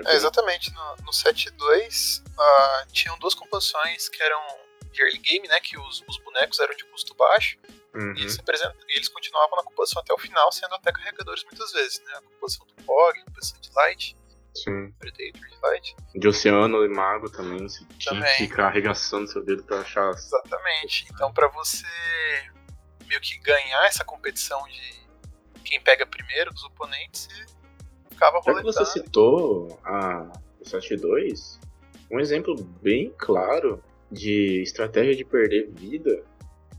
É, 0.04 0.14
exatamente. 0.14 0.72
No, 0.74 0.96
no 1.04 1.12
7.2 1.12 2.22
uh, 2.22 2.92
tinham 2.92 3.18
duas 3.18 3.34
composições 3.34 4.08
que 4.08 4.22
eram 4.22 4.40
de 4.92 5.02
early 5.02 5.18
game, 5.18 5.46
né? 5.48 5.60
Que 5.60 5.78
os, 5.78 6.04
os 6.08 6.18
bonecos 6.18 6.58
eram 6.60 6.74
de 6.74 6.84
custo 6.86 7.14
baixo. 7.14 7.58
Uhum. 7.94 8.14
E, 8.16 8.22
eles 8.22 8.38
e 8.38 8.96
eles 8.96 9.08
continuavam 9.08 9.56
na 9.56 9.64
composição 9.64 10.00
até 10.00 10.12
o 10.12 10.18
final, 10.18 10.50
sendo 10.52 10.74
até 10.74 10.92
carregadores 10.92 11.44
muitas 11.44 11.72
vezes, 11.72 12.00
né? 12.04 12.12
A 12.16 12.22
composição 12.22 12.66
do 12.66 12.74
Pog, 12.84 13.18
a 13.18 13.24
composição 13.24 13.60
de 13.60 13.70
Light. 13.74 14.16
Sim. 14.54 14.92
Predator 14.98 15.48
de 15.48 15.58
Light. 15.62 15.96
De 16.14 16.28
Oceano 16.28 16.84
e 16.84 16.88
Mago 16.88 17.30
também, 17.30 17.68
você 17.68 17.84
tinha 17.98 18.20
que 18.22 18.48
ficar 18.48 18.66
arregaçando 18.66 19.28
seu 19.28 19.44
dedo 19.44 19.62
pra 19.62 19.80
achar. 19.80 20.10
Exatamente. 20.10 21.06
Então, 21.12 21.32
pra 21.32 21.48
você 21.48 21.86
meio 23.06 23.20
que 23.20 23.38
ganhar 23.38 23.86
essa 23.86 24.04
competição 24.04 24.62
de 24.68 25.00
quem 25.64 25.80
pega 25.80 26.06
primeiro 26.06 26.52
dos 26.52 26.64
oponentes, 26.64 27.26
você 27.26 27.46
ficava 28.10 28.40
roletando. 28.40 28.72
Já 28.72 28.80
que 28.80 28.86
você 28.86 29.00
citou 29.00 29.80
a, 29.84 30.32
o 30.60 30.64
7-2, 30.64 31.60
um 32.10 32.18
exemplo 32.18 32.56
bem 32.82 33.14
claro 33.16 33.82
de 34.10 34.62
estratégia 34.62 35.14
de 35.14 35.24
perder 35.24 35.70
vida 35.70 36.22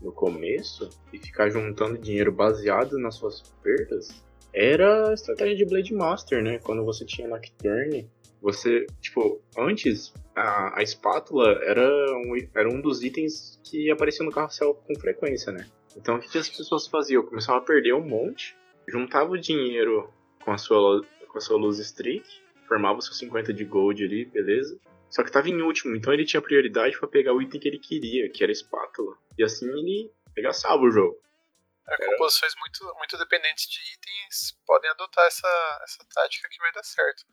no 0.00 0.12
começo 0.12 0.88
e 1.12 1.18
ficar 1.18 1.48
juntando 1.48 1.98
dinheiro 1.98 2.32
baseado 2.32 2.98
nas 2.98 3.14
suas 3.14 3.42
perdas 3.62 4.22
era 4.52 5.10
a 5.10 5.14
estratégia 5.14 5.56
de 5.56 5.64
Blade 5.64 5.94
Master, 5.94 6.42
né? 6.42 6.58
Quando 6.58 6.84
você 6.84 7.04
tinha 7.04 7.26
Nocturne, 7.26 8.08
você, 8.40 8.86
tipo, 9.00 9.40
antes 9.56 10.12
a, 10.34 10.78
a 10.78 10.82
espátula 10.82 11.58
era 11.62 11.88
um, 12.16 12.36
era 12.54 12.68
um 12.68 12.80
dos 12.80 13.02
itens 13.02 13.58
que 13.64 13.90
aparecia 13.90 14.24
no 14.24 14.32
carrossel 14.32 14.74
com 14.74 14.94
frequência, 14.98 15.52
né? 15.52 15.66
Então 15.96 16.16
o 16.16 16.20
que, 16.20 16.36
as 16.36 16.48
pessoas 16.48 16.86
faziam? 16.86 17.24
Começavam 17.24 17.62
a 17.62 17.64
perder 17.64 17.94
um 17.94 18.06
monte, 18.06 18.56
juntava 18.88 19.30
o 19.30 19.38
dinheiro 19.38 20.10
com 20.44 20.50
a 20.50 20.58
sua, 20.58 21.02
com 21.28 21.38
a 21.38 21.40
sua 21.40 21.56
luz 21.56 21.78
streak, 21.78 22.24
formava 22.66 22.98
os 22.98 23.06
seus 23.06 23.18
50 23.18 23.52
de 23.52 23.64
gold 23.64 24.04
ali, 24.04 24.24
beleza? 24.24 24.78
Só 25.12 25.22
que 25.22 25.30
tava 25.30 25.48
em 25.48 25.60
último, 25.60 25.94
então 25.94 26.10
ele 26.10 26.24
tinha 26.24 26.40
prioridade 26.40 26.98
para 26.98 27.06
pegar 27.06 27.34
o 27.34 27.42
item 27.42 27.60
que 27.60 27.68
ele 27.68 27.78
queria, 27.78 28.32
que 28.32 28.42
era 28.42 28.50
a 28.50 28.56
espátula. 28.56 29.14
E 29.36 29.44
assim 29.44 29.68
ele 29.68 30.52
salvo 30.54 30.86
o 30.86 30.90
jogo. 30.90 31.20
É, 31.86 32.06
composições 32.06 32.54
muito, 32.56 32.94
muito 32.96 33.18
dependentes 33.18 33.68
de 33.68 33.78
itens 33.92 34.52
podem 34.64 34.90
adotar 34.90 35.26
essa, 35.26 35.80
essa 35.84 36.02
tática 36.14 36.48
que 36.48 36.58
vai 36.58 36.72
dar 36.72 36.82
certo. 36.82 37.26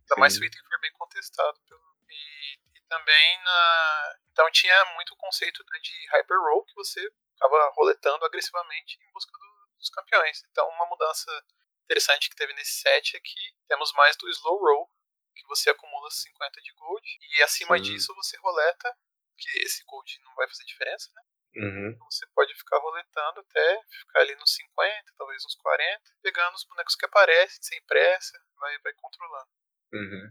Ainda 0.00 0.16
mais 0.18 0.32
se 0.32 0.40
o 0.40 0.44
item 0.44 0.60
for 0.68 0.80
bem 0.80 0.90
contestado. 0.92 1.60
Pelo... 1.68 1.80
E, 2.08 2.54
e 2.76 2.80
também 2.88 3.44
na. 3.44 4.18
Então 4.32 4.50
tinha 4.50 4.84
muito 4.96 5.14
conceito 5.14 5.62
né, 5.70 5.78
de 5.80 6.08
Hyper 6.12 6.40
Roll 6.40 6.64
que 6.64 6.74
você 6.74 7.00
ficava 7.34 7.72
roletando 7.76 8.24
agressivamente 8.24 8.98
em 9.00 9.12
busca 9.12 9.30
do, 9.30 9.76
dos 9.78 9.90
campeões. 9.90 10.42
Então 10.50 10.68
uma 10.70 10.86
mudança 10.86 11.30
interessante 11.84 12.28
que 12.28 12.34
teve 12.34 12.52
nesse 12.54 12.80
set 12.80 13.16
é 13.16 13.20
que 13.20 13.54
temos 13.68 13.92
mais 13.92 14.16
do 14.16 14.28
Slow 14.28 14.58
Roll, 14.58 14.90
que 15.40 15.48
você 15.48 15.70
acumula 15.70 16.10
50 16.10 16.60
de 16.60 16.72
gold, 16.74 17.18
e 17.22 17.42
acima 17.42 17.76
Sim. 17.76 17.82
disso 17.82 18.14
você 18.14 18.36
roleta, 18.38 18.94
que 19.38 19.58
esse 19.60 19.84
gold 19.84 20.20
não 20.24 20.34
vai 20.34 20.46
fazer 20.48 20.64
diferença, 20.64 21.10
né? 21.14 21.22
Uhum. 21.56 21.90
Então 21.90 22.06
você 22.08 22.26
pode 22.34 22.54
ficar 22.54 22.78
roletando 22.78 23.40
até 23.40 23.82
ficar 23.98 24.20
ali 24.20 24.36
nos 24.36 24.54
50, 24.54 25.12
talvez 25.18 25.44
uns 25.44 25.56
40, 25.56 26.00
pegando 26.22 26.54
os 26.54 26.64
bonecos 26.64 26.94
que 26.94 27.06
aparecem, 27.06 27.58
sem 27.60 27.82
pressa, 27.86 28.38
vai, 28.56 28.78
vai 28.78 28.92
controlando. 28.94 29.48
Uhum. 29.92 30.30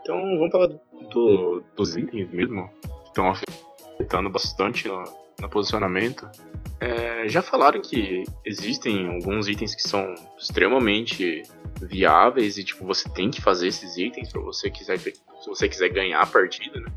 Então 0.00 0.20
vamos 0.38 0.52
falar 0.52 0.68
do, 1.10 1.60
dos 1.74 1.96
itens 1.96 2.30
mesmo, 2.30 2.68
que 3.02 3.08
estão 3.08 3.28
afetando 3.28 4.30
bastante 4.30 4.88
no, 4.88 5.25
no 5.40 5.48
posicionamento. 5.48 6.28
É, 6.78 7.28
já 7.28 7.40
falaram 7.40 7.80
que 7.80 8.24
existem 8.44 9.08
alguns 9.08 9.48
itens 9.48 9.74
que 9.74 9.82
são 9.82 10.14
extremamente 10.38 11.42
viáveis 11.80 12.58
e 12.58 12.64
tipo 12.64 12.84
você 12.84 13.08
tem 13.08 13.30
que 13.30 13.40
fazer 13.40 13.68
esses 13.68 13.96
itens 13.96 14.30
para 14.30 14.42
você 14.42 14.70
quiser 14.70 14.98
se 14.98 15.14
você 15.46 15.68
quiser 15.68 15.88
ganhar 15.88 16.20
a 16.20 16.26
partida, 16.26 16.78
né? 16.80 16.92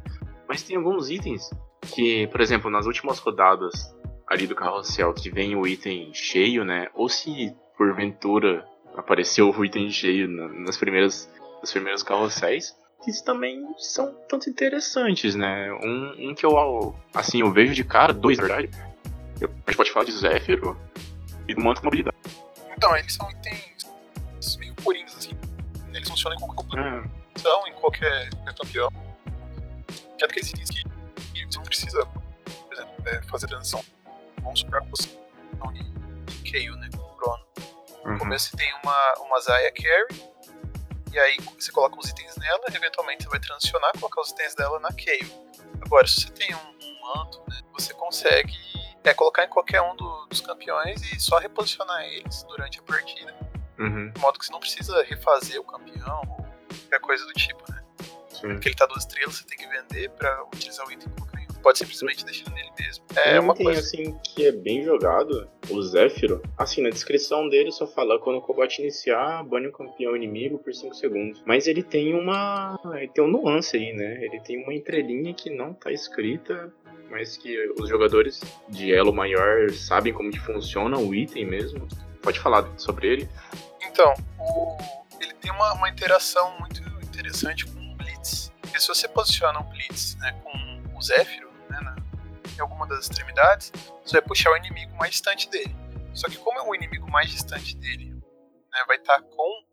Mas 0.47 0.63
tem 0.63 0.75
alguns 0.75 1.09
itens 1.09 1.49
que, 1.93 2.27
por 2.27 2.41
exemplo, 2.41 2.69
nas 2.69 2.85
últimas 2.85 3.19
rodadas 3.19 3.95
ali 4.27 4.47
do 4.47 4.55
carrossel 4.55 5.13
que 5.13 5.29
vem 5.29 5.55
o 5.55 5.65
item 5.65 6.13
cheio, 6.13 6.65
né? 6.65 6.87
Ou 6.93 7.07
se 7.07 7.53
porventura 7.77 8.65
apareceu 8.95 9.49
o 9.49 9.65
item 9.65 9.89
cheio 9.89 10.27
nas 10.27 10.77
primeiras 10.77 11.31
nos 11.61 11.71
primeiros 11.71 12.03
carrosséis, 12.03 12.75
que 13.03 13.23
também 13.23 13.65
são 13.77 14.13
tanto 14.27 14.49
interessantes, 14.49 15.35
né? 15.35 15.71
Um, 15.73 16.29
um, 16.29 16.35
que 16.35 16.45
eu, 16.45 16.95
assim, 17.13 17.41
eu 17.41 17.51
vejo 17.51 17.73
de 17.73 17.83
cara, 17.83 18.13
dois, 18.13 18.37
na 18.37 18.45
verdade. 18.45 18.69
Eu, 19.39 19.49
a 19.65 19.71
gente 19.71 19.77
pode 19.77 19.91
falar 19.91 20.05
de 20.05 20.11
Zephyr 20.11 20.59
e 21.47 21.55
do 21.55 21.61
Manto 21.61 21.83
Mobilidade. 21.83 22.17
Então, 22.75 22.95
eles 22.95 23.13
são 23.13 23.29
itens 23.31 23.79
meio 24.57 24.73
purinhos, 24.75 25.15
assim. 25.17 25.31
Eles 25.93 26.07
funcionam 26.07 26.37
em 26.37 26.39
qualquer 26.39 26.55
competição, 26.55 27.65
é. 27.65 27.69
em 27.69 27.73
qualquer, 27.73 28.29
campeão. 28.57 28.89
Que 30.17 30.23
é 30.23 30.27
daqueles 30.27 30.49
itens 30.49 30.69
que, 30.69 30.83
que 30.83 31.45
você 31.45 31.57
não 31.57 31.65
precisa, 31.65 32.05
por 32.05 32.73
exemplo, 32.73 32.93
é, 33.05 33.21
fazer 33.23 33.47
transição. 33.47 33.83
Vamos 34.41 34.59
supor 34.59 34.79
a 34.79 34.85
posição 34.85 35.19
de 35.73 36.51
Kayle, 36.51 36.75
né? 36.77 36.89
Crono. 37.17 37.45
No 38.03 38.11
uhum. 38.11 38.17
começo 38.17 38.49
você 38.49 38.57
tem 38.57 38.73
uma, 38.83 39.13
uma 39.25 39.39
Zaya 39.41 39.71
Carry, 39.71 40.07
e 41.11 41.19
aí 41.19 41.37
você 41.57 41.71
coloca 41.71 41.99
os 41.99 42.09
itens 42.09 42.35
nela, 42.37 42.61
eventualmente 42.73 43.23
você 43.23 43.29
vai 43.29 43.39
transicionar, 43.39 43.91
colocar 43.93 44.21
os 44.21 44.31
itens 44.31 44.55
dela 44.55 44.79
na 44.79 44.89
Kayle. 44.89 45.31
Agora, 45.81 46.07
se 46.07 46.21
você 46.21 46.29
tem 46.31 46.53
um, 46.53 46.57
um 46.57 47.01
manto, 47.01 47.43
né, 47.49 47.61
você 47.73 47.93
consegue 47.93 48.53
é, 49.03 49.13
colocar 49.13 49.43
em 49.43 49.49
qualquer 49.49 49.81
um 49.81 49.95
do, 49.95 50.25
dos 50.27 50.41
campeões 50.41 51.01
e 51.11 51.19
só 51.19 51.37
reposicionar 51.39 52.03
eles 52.03 52.43
durante 52.43 52.79
a 52.79 52.83
partida. 52.83 53.35
Uhum. 53.77 54.11
De 54.11 54.19
modo 54.19 54.37
que 54.37 54.45
você 54.45 54.51
não 54.51 54.59
precisa 54.59 55.03
refazer 55.03 55.59
o 55.59 55.63
campeão 55.63 56.21
ou 56.27 56.45
qualquer 56.67 56.99
coisa 56.99 57.25
do 57.25 57.33
tipo, 57.33 57.71
né? 57.71 57.83
Sim. 58.29 58.49
Porque 58.49 58.69
ele 58.69 58.75
tá 58.75 58.85
duas 58.85 59.03
estrelas, 59.03 59.35
você 59.35 59.45
tem 59.45 59.57
que 59.57 59.67
vender 59.67 60.09
pra 60.11 60.43
utilizar 60.45 60.85
o 60.85 60.91
item 60.91 61.09
pode 61.61 61.79
simplesmente 61.79 62.25
deixar 62.25 62.49
nele 62.51 62.69
mesmo. 62.79 63.05
É 63.15 63.39
um 63.39 63.43
uma 63.43 63.53
item, 63.53 63.65
coisa 63.65 63.79
assim 63.81 64.17
que 64.23 64.45
é 64.45 64.51
bem 64.51 64.83
jogado, 64.83 65.49
o 65.69 65.81
Zéfiro. 65.81 66.41
Assim, 66.57 66.81
na 66.81 66.89
descrição 66.89 67.47
dele 67.49 67.71
só 67.71 67.87
fala 67.87 68.19
quando 68.19 68.37
o 68.37 68.41
combate 68.41 68.79
iniciar, 68.79 69.43
bane 69.43 69.67
o 69.67 69.71
campeão 69.71 70.15
inimigo 70.15 70.57
por 70.59 70.73
5 70.73 70.93
segundos. 70.95 71.41
Mas 71.45 71.67
ele 71.67 71.83
tem 71.83 72.13
uma. 72.13 72.79
Ele 72.95 73.07
tem 73.07 73.23
um 73.23 73.27
nuance 73.27 73.77
aí, 73.77 73.93
né? 73.93 74.23
Ele 74.23 74.39
tem 74.39 74.63
uma 74.63 74.73
entrelinha 74.73 75.33
que 75.33 75.49
não 75.49 75.73
tá 75.73 75.91
escrita. 75.91 76.71
Mas 77.09 77.37
que 77.37 77.57
os 77.79 77.89
jogadores 77.89 78.39
de 78.67 78.93
elo 78.93 79.11
maior 79.11 79.71
sabem 79.71 80.13
como 80.13 80.29
que 80.29 80.39
funciona 80.39 80.97
o 80.99 81.13
item 81.15 81.43
mesmo. 81.43 81.87
Pode 82.21 82.39
falar 82.39 82.69
sobre 82.77 83.07
ele? 83.07 83.29
Então, 83.81 84.13
o... 84.39 84.77
ele 85.19 85.33
tem 85.33 85.51
uma, 85.51 85.73
uma 85.73 85.89
interação 85.89 86.55
muito 86.59 86.81
interessante 87.01 87.65
com 87.65 87.79
o 87.79 87.95
Blitz. 87.95 88.51
Porque 88.61 88.79
se 88.79 88.87
você 88.87 89.07
posiciona 89.07 89.59
um 89.59 89.63
Blitz 89.63 90.15
né, 90.17 90.39
com 90.43 90.97
o 90.97 91.01
Zéfiro, 91.01 91.48
em 92.59 92.61
alguma 92.61 92.85
das 92.87 92.99
extremidades, 92.99 93.71
você 94.03 94.19
vai 94.19 94.21
puxar 94.21 94.51
o 94.51 94.57
inimigo 94.57 94.95
mais 94.97 95.11
distante 95.11 95.49
dele. 95.49 95.75
Só 96.13 96.27
que 96.27 96.37
como 96.37 96.59
é 96.59 96.61
o 96.61 96.75
inimigo 96.75 97.09
mais 97.09 97.29
distante 97.29 97.75
dele 97.77 98.13
né, 98.71 98.83
vai 98.87 98.97
estar 98.97 99.15
tá 99.15 99.21
com 99.21 99.69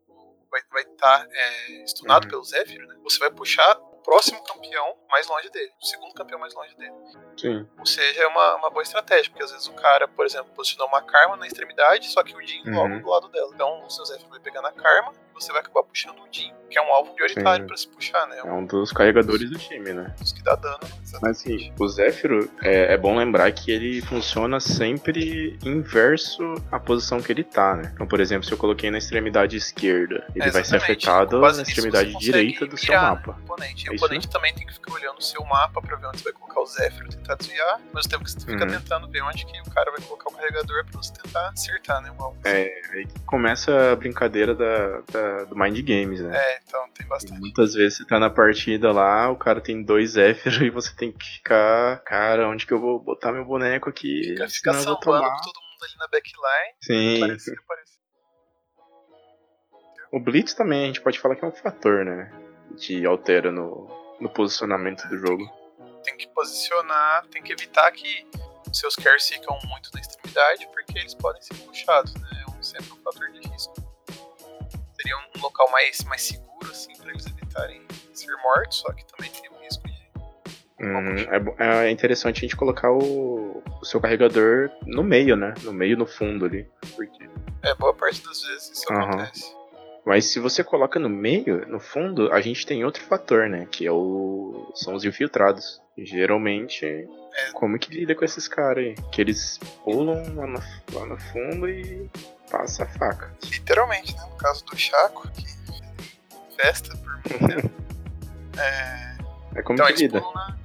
vai 0.49 0.61
estar 0.61 0.73
vai 0.73 0.85
tá, 0.85 1.27
é, 1.29 1.85
stunado 1.85 2.25
uhum. 2.25 2.31
pelo 2.31 2.43
Zephyr, 2.43 2.87
né, 2.87 2.95
você 3.03 3.19
vai 3.19 3.29
puxar 3.29 3.75
próximo 4.07 4.41
campeão 4.41 4.95
mais 5.09 5.27
longe 5.27 5.49
dele, 5.49 5.69
o 5.81 5.85
segundo 5.85 6.13
campeão 6.13 6.39
mais 6.39 6.53
longe 6.53 6.73
dele. 6.77 6.93
Sim. 7.35 7.67
Ou 7.77 7.85
seja, 7.85 8.23
é 8.23 8.27
uma, 8.27 8.55
uma 8.55 8.69
boa 8.69 8.81
estratégia, 8.81 9.29
porque 9.29 9.43
às 9.43 9.51
vezes 9.51 9.67
o 9.67 9.73
cara, 9.73 10.07
por 10.07 10.25
exemplo, 10.25 10.49
posicionou 10.55 10.87
uma 10.87 11.01
karma 11.01 11.35
na 11.35 11.45
extremidade, 11.45 12.07
só 12.07 12.23
que 12.23 12.33
o 12.33 12.41
Jin 12.41 12.63
uhum. 12.65 12.75
logo 12.75 12.99
do 13.01 13.09
lado 13.09 13.27
dela. 13.27 13.51
Então 13.53 13.85
o 13.85 13.89
seu 13.89 14.05
Zephyr 14.05 14.29
vai 14.29 14.39
pegar 14.39 14.61
na 14.61 14.71
karma 14.71 15.13
você 15.39 15.51
vai 15.51 15.61
acabar 15.61 15.83
puxando 15.83 16.19
o 16.19 16.27
Jin, 16.31 16.51
que 16.69 16.77
é 16.77 16.81
um 16.81 16.91
alvo 16.93 17.13
prioritário 17.13 17.65
para 17.65 17.77
se 17.77 17.87
puxar, 17.87 18.27
né? 18.27 18.37
É 18.39 18.51
um 18.51 18.65
dos 18.65 18.91
carregadores 18.91 19.49
do 19.49 19.57
time, 19.57 19.93
né? 19.93 20.13
Dos 20.19 20.33
que 20.33 20.43
dá 20.43 20.55
dano. 20.55 20.79
Exatamente. 21.01 21.21
Mas 21.21 21.37
assim, 21.37 21.73
o 21.79 21.87
Zephyr 21.87 22.49
é, 22.61 22.93
é, 22.93 22.97
bom 22.97 23.15
lembrar 23.15 23.51
que 23.51 23.71
ele 23.71 24.01
funciona 24.01 24.59
sempre 24.59 25.57
inverso 25.63 26.55
à 26.71 26.79
posição 26.79 27.21
que 27.21 27.31
ele 27.31 27.43
tá, 27.43 27.75
né? 27.75 27.91
Então, 27.93 28.07
por 28.07 28.19
exemplo, 28.19 28.45
se 28.45 28.51
eu 28.51 28.57
coloquei 28.57 28.91
na 28.91 28.97
extremidade 28.97 29.55
esquerda, 29.55 30.25
ele 30.35 30.45
é, 30.45 30.51
vai 30.51 30.63
ser 30.63 30.77
afetado 30.77 31.39
na 31.39 31.61
extremidade 31.61 32.13
direita 32.17 32.65
do 32.65 32.77
seu 32.77 32.95
mapa. 32.95 33.37
Oponente 33.43 33.89
o 33.89 33.95
oponente 33.95 34.29
também 34.29 34.53
tem 34.53 34.65
que 34.65 34.73
ficar 34.73 34.93
olhando 34.93 35.17
o 35.17 35.21
seu 35.21 35.43
mapa 35.45 35.81
pra 35.81 35.95
ver 35.95 36.07
onde 36.07 36.19
você 36.19 36.25
vai 36.25 36.33
colocar 36.33 36.61
o 36.61 36.65
Zephyr, 36.65 37.07
tentar 37.07 37.35
desviar, 37.35 37.73
ao 37.73 37.95
mesmo 37.95 38.09
tempo 38.09 38.23
que 38.23 38.31
você 38.31 38.39
fica 38.39 38.65
uhum. 38.65 38.71
tentando 38.71 39.07
ver 39.09 39.21
onde 39.21 39.45
que 39.45 39.61
o 39.61 39.71
cara 39.71 39.91
vai 39.91 40.01
colocar 40.01 40.29
o 40.29 40.33
carregador 40.33 40.85
pra 40.85 41.01
você 41.01 41.13
tentar 41.13 41.49
acertar, 41.49 42.01
né? 42.01 42.11
Uma... 42.11 42.33
É, 42.45 42.81
aí 42.93 43.07
começa 43.25 43.91
a 43.91 43.95
brincadeira 43.95 44.53
da, 44.53 45.01
da, 45.11 45.26
do 45.45 45.55
Mind 45.55 45.79
Games, 45.79 46.21
né? 46.21 46.37
É, 46.37 46.59
então 46.63 46.89
tem 46.91 47.07
bastante. 47.07 47.37
E 47.37 47.39
muitas 47.39 47.73
vezes 47.73 47.97
você 47.97 48.05
tá 48.05 48.19
na 48.19 48.29
partida 48.29 48.91
lá, 48.91 49.29
o 49.31 49.37
cara 49.37 49.61
tem 49.61 49.83
dois 49.83 50.11
Zephyr 50.11 50.63
e 50.63 50.69
você 50.69 50.95
tem 50.95 51.11
que 51.11 51.25
ficar, 51.25 52.03
cara, 52.03 52.47
onde 52.47 52.65
que 52.65 52.73
eu 52.73 52.79
vou 52.79 52.99
botar 52.99 53.31
meu 53.31 53.45
boneco 53.45 53.89
aqui? 53.89 54.23
Fica, 54.23 54.47
fica 54.49 54.71
tomar. 54.73 54.95
todo 54.95 55.61
mundo 55.61 55.83
ali 55.83 55.93
na 55.99 56.07
backline. 56.07 56.75
Sim. 56.81 57.37
O 60.11 60.19
Blitz 60.19 60.53
também, 60.53 60.83
a 60.83 60.87
gente 60.87 61.01
pode 61.01 61.19
falar 61.19 61.35
que 61.35 61.43
é 61.43 61.47
um 61.47 61.51
fator, 61.51 62.05
né? 62.05 62.31
Que 62.77 63.05
altera 63.05 63.51
no, 63.51 63.87
no 64.19 64.29
posicionamento 64.29 65.07
do 65.09 65.17
jogo. 65.17 65.43
Tem 66.03 66.15
que 66.15 66.27
posicionar, 66.29 67.25
tem 67.27 67.43
que 67.43 67.51
evitar 67.51 67.91
que 67.91 68.25
seus 68.73 68.95
cares 68.95 69.27
ficam 69.27 69.57
muito 69.65 69.89
na 69.93 69.99
extremidade, 69.99 70.67
porque 70.67 70.99
eles 70.99 71.13
podem 71.13 71.41
ser 71.41 71.55
puxados, 71.55 72.13
né? 72.15 72.29
É 72.45 72.51
um, 72.51 72.63
sempre 72.63 72.91
um 72.93 72.97
fator 72.97 73.29
de 73.31 73.47
risco. 73.49 73.86
Seria 75.07 75.17
um 75.37 75.41
local 75.41 75.71
mais, 75.71 76.03
mais 76.03 76.21
seguro, 76.21 76.69
assim, 76.69 76.93
para 76.97 77.11
eles 77.11 77.25
evitarem 77.25 77.81
ser 78.11 78.35
mortos, 78.43 78.79
só 78.79 78.91
que 78.91 79.05
também 79.05 79.31
tem 79.31 79.49
o 79.49 79.63
risco 79.63 79.87
de. 79.87 79.95
Uhum. 80.81 81.55
É, 81.57 81.85
é, 81.85 81.91
interessante 81.91 82.39
a 82.39 82.41
gente 82.41 82.57
colocar 82.57 82.91
o, 82.91 83.63
o, 83.81 83.85
seu 83.85 84.01
carregador 84.01 84.69
no 84.85 85.03
meio, 85.03 85.37
né? 85.37 85.53
No 85.63 85.71
meio, 85.71 85.97
no 85.97 86.05
fundo 86.05 86.45
ali. 86.45 86.67
Porque... 86.93 87.23
É, 87.63 87.73
boa 87.75 87.93
parte 87.93 88.21
das 88.21 88.43
vezes 88.43 88.71
isso 88.71 88.93
uhum. 88.93 88.99
acontece. 88.99 89.55
Mas 90.05 90.25
se 90.25 90.39
você 90.39 90.61
coloca 90.61 90.99
no 90.99 91.09
meio, 91.09 91.65
no 91.67 91.79
fundo, 91.79 92.31
a 92.33 92.41
gente 92.41 92.65
tem 92.65 92.83
outro 92.83 93.03
fator, 93.03 93.49
né? 93.49 93.65
Que 93.71 93.87
é 93.87 93.91
o. 93.91 94.71
são 94.75 94.93
os 94.93 95.05
infiltrados. 95.05 95.81
Geralmente, 95.97 96.85
é. 96.85 97.07
como 97.53 97.79
que 97.79 97.93
lida 97.93 98.13
com 98.13 98.25
esses 98.25 98.47
caras 98.47 98.85
aí? 98.85 98.95
Que 99.11 99.21
eles 99.21 99.57
pulam 99.83 100.21
lá 100.35 100.47
no, 100.47 100.59
lá 100.93 101.05
no 101.05 101.17
fundo 101.17 101.67
e 101.69 102.09
passa 102.49 102.83
a 102.83 102.87
faca. 102.87 103.33
Literalmente, 103.43 104.15
né? 104.15 104.25
No 104.29 104.35
caso 104.37 104.65
do 104.65 104.77
Chaco, 104.77 105.27
que 105.29 105.45
festa 106.55 106.95
por 106.97 107.11
muito 107.11 107.47
tempo. 107.61 107.71
é... 108.57 109.17
é 109.55 109.61
como 109.61 109.79
então, 109.79 109.89
lida? 109.89 110.21
Pulam 110.21 110.33
na, 110.33 110.57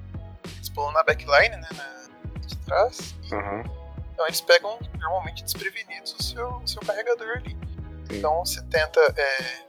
eles 0.57 0.69
pulam 0.71 0.93
na 0.93 1.03
backline, 1.03 1.57
né? 1.57 1.69
Na, 1.75 2.39
de 2.47 2.57
trás. 2.59 3.15
Uhum. 3.31 3.63
Então 4.13 4.27
eles 4.27 4.41
pegam 4.41 4.79
normalmente 4.99 5.43
desprevenidos 5.43 6.15
o 6.15 6.23
seu, 6.23 6.49
o 6.49 6.67
seu 6.67 6.81
carregador 6.83 7.37
ali. 7.37 7.57
Então 8.11 8.45
você 8.45 8.63
tenta. 8.65 9.01
É, 9.17 9.63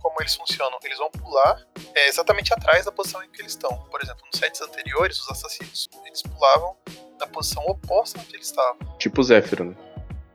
como 0.00 0.20
eles 0.20 0.34
funcionam? 0.34 0.78
Eles 0.84 0.98
vão 0.98 1.10
pular 1.10 1.60
é, 1.94 2.08
exatamente 2.08 2.52
atrás 2.52 2.84
da 2.84 2.92
posição 2.92 3.22
em 3.22 3.30
que 3.30 3.40
eles 3.40 3.52
estão. 3.52 3.76
Por 3.90 4.02
exemplo, 4.02 4.22
nos 4.30 4.38
sets 4.38 4.60
anteriores, 4.60 5.18
os 5.18 5.30
assassinos 5.30 5.88
eles 6.04 6.22
pulavam 6.22 6.76
na 7.18 7.26
posição 7.26 7.64
oposta 7.66 8.20
onde 8.20 8.34
eles 8.34 8.46
estavam. 8.46 8.78
Tipo 8.98 9.22
Zéfiro, 9.22 9.64
né? 9.64 9.76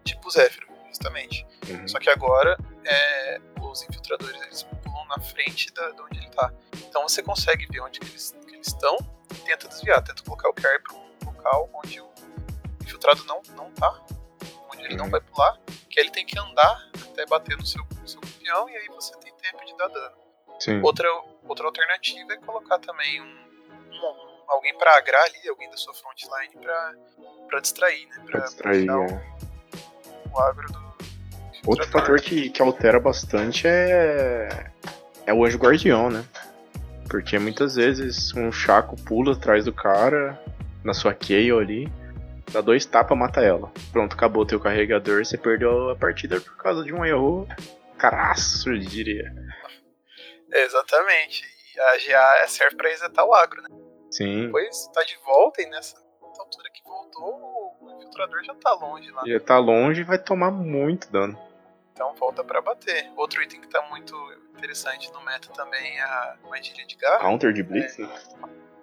Tipo 0.04 0.30
Zéfiro, 0.32 0.68
justamente. 1.02 1.46
Uhum. 1.68 1.88
Só 1.88 2.00
que 2.00 2.10
agora 2.10 2.58
é, 2.86 3.42
os 3.62 3.82
infiltradores 3.84 4.42
eles 4.42 4.64
pulam 4.64 5.06
na 5.08 5.20
frente 5.20 5.72
da, 5.74 5.90
de 5.92 6.02
onde 6.02 6.20
ele 6.20 6.28
está. 6.28 6.54
Então 6.78 7.08
você 7.08 7.24
consegue 7.24 7.66
ver 7.68 7.82
onde 7.82 8.00
que 8.00 8.08
eles, 8.08 8.36
que 8.48 8.56
eles 8.56 8.68
estão 8.68 8.98
e 9.32 9.36
tenta 9.36 9.68
desviar, 9.68 10.04
tenta 10.04 10.24
colocar 10.24 10.50
o 10.50 10.54
carry 10.54 10.82
para 10.84 10.96
um 10.96 11.26
local 11.26 11.70
onde 11.74 12.00
o 12.00 12.10
infiltrado 12.82 13.24
não, 13.26 13.42
não 13.56 13.72
tá 13.72 14.02
ele 14.86 14.96
não 14.96 15.10
vai 15.10 15.22
pular, 15.22 15.58
que 15.90 16.00
ele 16.00 16.10
tem 16.12 16.26
que 16.26 16.38
andar 16.38 16.90
até 17.10 17.26
bater 17.26 17.58
no 17.58 17.66
seu, 17.66 17.84
no 18.02 18.08
seu 18.08 18.20
campeão 18.20 18.70
e 18.70 18.76
aí 18.76 18.88
você 18.88 19.16
tem 19.18 19.34
tempo 19.36 19.66
de 19.66 19.76
dar 19.78 19.88
dano. 19.88 20.16
Sim. 20.60 20.82
Outra, 20.82 21.08
outra 21.48 21.66
alternativa 21.66 22.34
é 22.34 22.38
colocar 22.38 22.80
também 22.80 23.22
um, 23.22 23.26
um, 23.26 24.44
alguém 24.48 24.78
para 24.78 24.98
agrar 24.98 25.24
ali, 25.24 25.48
alguém 25.50 25.70
da 25.70 25.78
sua 25.78 25.94
frontline 25.94 26.56
pra, 26.62 26.94
pra 27.48 27.60
distrair, 27.60 28.08
né? 28.08 28.16
Pra, 28.26 28.32
pra 28.32 28.40
distrair, 28.42 28.86
pra 28.86 28.96
é. 28.96 28.98
o, 28.98 30.32
o 30.32 30.40
agro 30.40 30.72
do. 30.72 30.91
Outro 31.66 31.88
fator 31.88 32.20
que, 32.20 32.50
que 32.50 32.62
altera 32.62 33.00
bastante 33.00 33.68
é, 33.68 34.72
é 35.26 35.34
o 35.34 35.46
anjo 35.46 35.58
guardião, 35.58 36.10
né? 36.10 36.24
Porque 37.10 37.38
muitas 37.38 37.76
vezes 37.76 38.34
um 38.34 38.52
chaco 38.52 38.96
pula 39.04 39.34
atrás 39.34 39.66
do 39.66 39.74
cara, 39.74 40.40
na 40.84 40.94
sua 40.94 41.14
Kayle 41.14 41.52
ali, 41.52 41.92
Dá 42.52 42.60
dois 42.60 42.86
tapas, 42.86 43.18
mata 43.18 43.42
ela. 43.42 43.72
Pronto, 43.94 44.14
acabou 44.14 44.44
o 44.44 44.46
teu 44.46 44.60
carregador, 44.60 45.24
você 45.24 45.38
perdeu 45.38 45.90
a 45.90 45.96
partida 45.96 46.40
por 46.42 46.58
causa 46.58 46.84
de 46.84 46.94
um 46.94 47.06
erro 47.06 47.48
caraço, 47.98 48.70
eu 48.70 48.78
diria. 48.78 49.34
É, 50.52 50.64
exatamente. 50.66 51.46
E 51.74 51.80
a 51.80 51.98
GA 51.98 52.48
serve 52.48 52.76
pra 52.76 52.90
resetar 52.90 53.26
o 53.26 53.34
agro, 53.34 53.62
né? 53.62 53.70
Sim. 54.10 54.48
Depois 54.48 54.88
tá 54.94 55.02
de 55.04 55.18
volta 55.24 55.62
e 55.62 55.66
nessa 55.68 55.96
altura 56.38 56.70
que 56.74 56.84
voltou, 56.84 57.78
o 57.80 57.96
infiltrador 57.96 58.44
já 58.44 58.54
tá 58.56 58.74
longe 58.74 59.10
lá. 59.12 59.24
Já 59.26 59.40
tá 59.40 59.58
longe 59.58 60.02
e 60.02 60.04
vai 60.04 60.18
tomar 60.18 60.52
muito 60.52 61.10
dano. 61.10 61.40
Então 62.02 62.16
volta 62.16 62.44
para 62.44 62.60
bater. 62.62 63.12
Outro 63.16 63.44
item 63.44 63.62
que 63.62 63.68
tá 63.68 63.80
muito 63.92 64.16
interessante 64.58 65.12
no 65.14 65.22
meta 65.22 65.50
também 65.54 66.00
é 66.00 66.02
a 66.02 66.36
magia 66.50 66.84
de 66.88 66.96
garra. 66.96 67.20
Counter 67.20 67.54
de 67.54 67.62
Blitz, 67.62 68.00
é, 68.00 68.10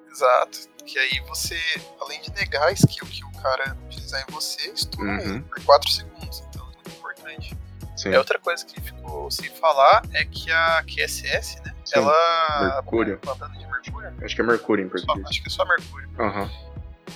Exato. 0.09 0.68
Que 0.87 0.96
aí 1.00 1.20
você, 1.26 1.59
além 2.00 2.20
de 2.20 2.33
negar 2.33 2.68
a 2.68 2.72
skill 2.72 3.07
que 3.09 3.24
o 3.24 3.42
cara 3.42 3.76
utilizar 3.87 4.24
em 4.26 4.33
você, 4.33 4.70
estuna 4.70 5.20
uhum. 5.20 5.42
por 5.42 5.64
4 5.64 5.90
segundos. 5.90 6.44
Então 6.48 6.62
é 6.62 6.74
muito 6.76 6.90
importante. 6.90 7.59
Sim. 7.96 8.11
É 8.11 8.18
outra 8.18 8.38
coisa 8.38 8.64
que 8.64 8.81
ficou 8.81 9.28
sem 9.33 9.50
falar 9.50 10.02
é 10.14 10.24
que 10.24 10.52
a 10.52 10.85
QSS, 10.85 11.61
né? 11.64 11.74
Sim, 11.85 11.98
ela. 11.98 12.74
Mercúrio. 12.76 13.18
Bandana 13.24 13.59
de 13.59 13.66
Mercúrio? 13.66 14.14
Acho 14.22 14.35
que 14.37 14.40
é 14.40 14.44
Mercúrio 14.44 14.87
em 14.87 14.88
Só- 14.90 15.07
português. 15.07 15.28
acho 15.28 15.42
que 15.42 15.48
é 15.48 15.50
só 15.50 15.64
Mercúrio. 15.64 16.09
Aham. 16.20 16.48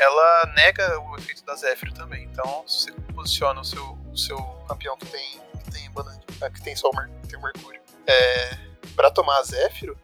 Ela 0.01 0.53
nega 0.57 0.99
o 0.99 1.17
efeito 1.17 1.45
da 1.45 1.55
Zephyr 1.55 1.93
também. 1.93 2.25
Então, 2.25 2.65
se 2.67 2.91
você 2.91 2.93
posiciona 3.15 3.61
o 3.61 3.65
seu, 3.65 3.99
o 4.11 4.17
seu 4.17 4.39
campeão 4.67 4.97
que 4.97 5.07
tem, 5.07 5.41
tem 5.73 5.91
bandana 5.91 6.19
de, 6.19 6.45
ah, 6.45 6.51
que 6.51 6.63
tem 6.63 6.77
só 6.77 6.91
o, 6.91 6.97
Mer, 6.97 7.09
tem 7.29 7.39
o 7.39 7.43
Mercúrio. 7.43 7.81
É, 8.07 8.57
pra 8.95 9.11
tomar 9.11 9.39
a 9.39 9.43
Zephyr, 9.43 9.97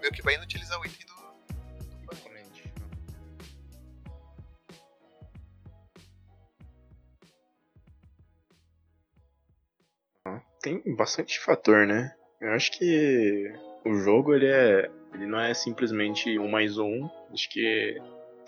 meio 0.00 0.12
que 0.12 0.22
vai 0.22 0.34
inutilizar 0.34 0.78
o 0.80 0.86
item 0.86 1.06
do. 1.06 1.14
do 2.06 2.12
oponente. 2.12 2.72
Tem 10.60 10.82
bastante 10.94 11.40
fator, 11.40 11.86
né? 11.86 12.14
Eu 12.40 12.52
acho 12.52 12.72
que 12.72 13.52
o 13.84 13.94
jogo 13.94 14.34
ele 14.34 14.46
é. 14.46 14.90
Ele 15.14 15.26
não 15.26 15.40
é 15.40 15.54
simplesmente 15.54 16.38
um 16.38 16.48
mais 16.48 16.78
um. 16.78 17.08
Acho 17.32 17.48
que 17.48 17.98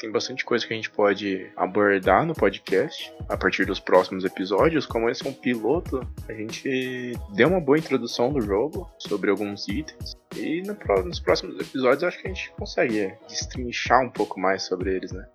tem 0.00 0.10
bastante 0.10 0.44
coisa 0.46 0.66
que 0.66 0.72
a 0.72 0.76
gente 0.76 0.90
pode 0.90 1.52
abordar 1.54 2.24
no 2.24 2.34
podcast 2.34 3.14
a 3.28 3.36
partir 3.36 3.66
dos 3.66 3.78
próximos 3.78 4.24
episódios. 4.24 4.86
Como 4.86 5.10
esse 5.10 5.26
é 5.26 5.28
um 5.28 5.32
piloto, 5.32 6.00
a 6.26 6.32
gente 6.32 7.12
deu 7.34 7.48
uma 7.48 7.60
boa 7.60 7.78
introdução 7.78 8.32
do 8.32 8.40
jogo 8.40 8.90
sobre 8.98 9.30
alguns 9.30 9.68
itens. 9.68 10.16
E 10.34 10.62
no 10.62 10.74
nos 11.04 11.20
próximos 11.20 11.60
episódios 11.60 12.02
acho 12.02 12.18
que 12.18 12.28
a 12.28 12.32
gente 12.32 12.50
consegue 12.52 13.14
destrinchar 13.28 14.00
um 14.00 14.10
pouco 14.10 14.40
mais 14.40 14.62
sobre 14.62 14.96
eles, 14.96 15.12
né? 15.12 15.28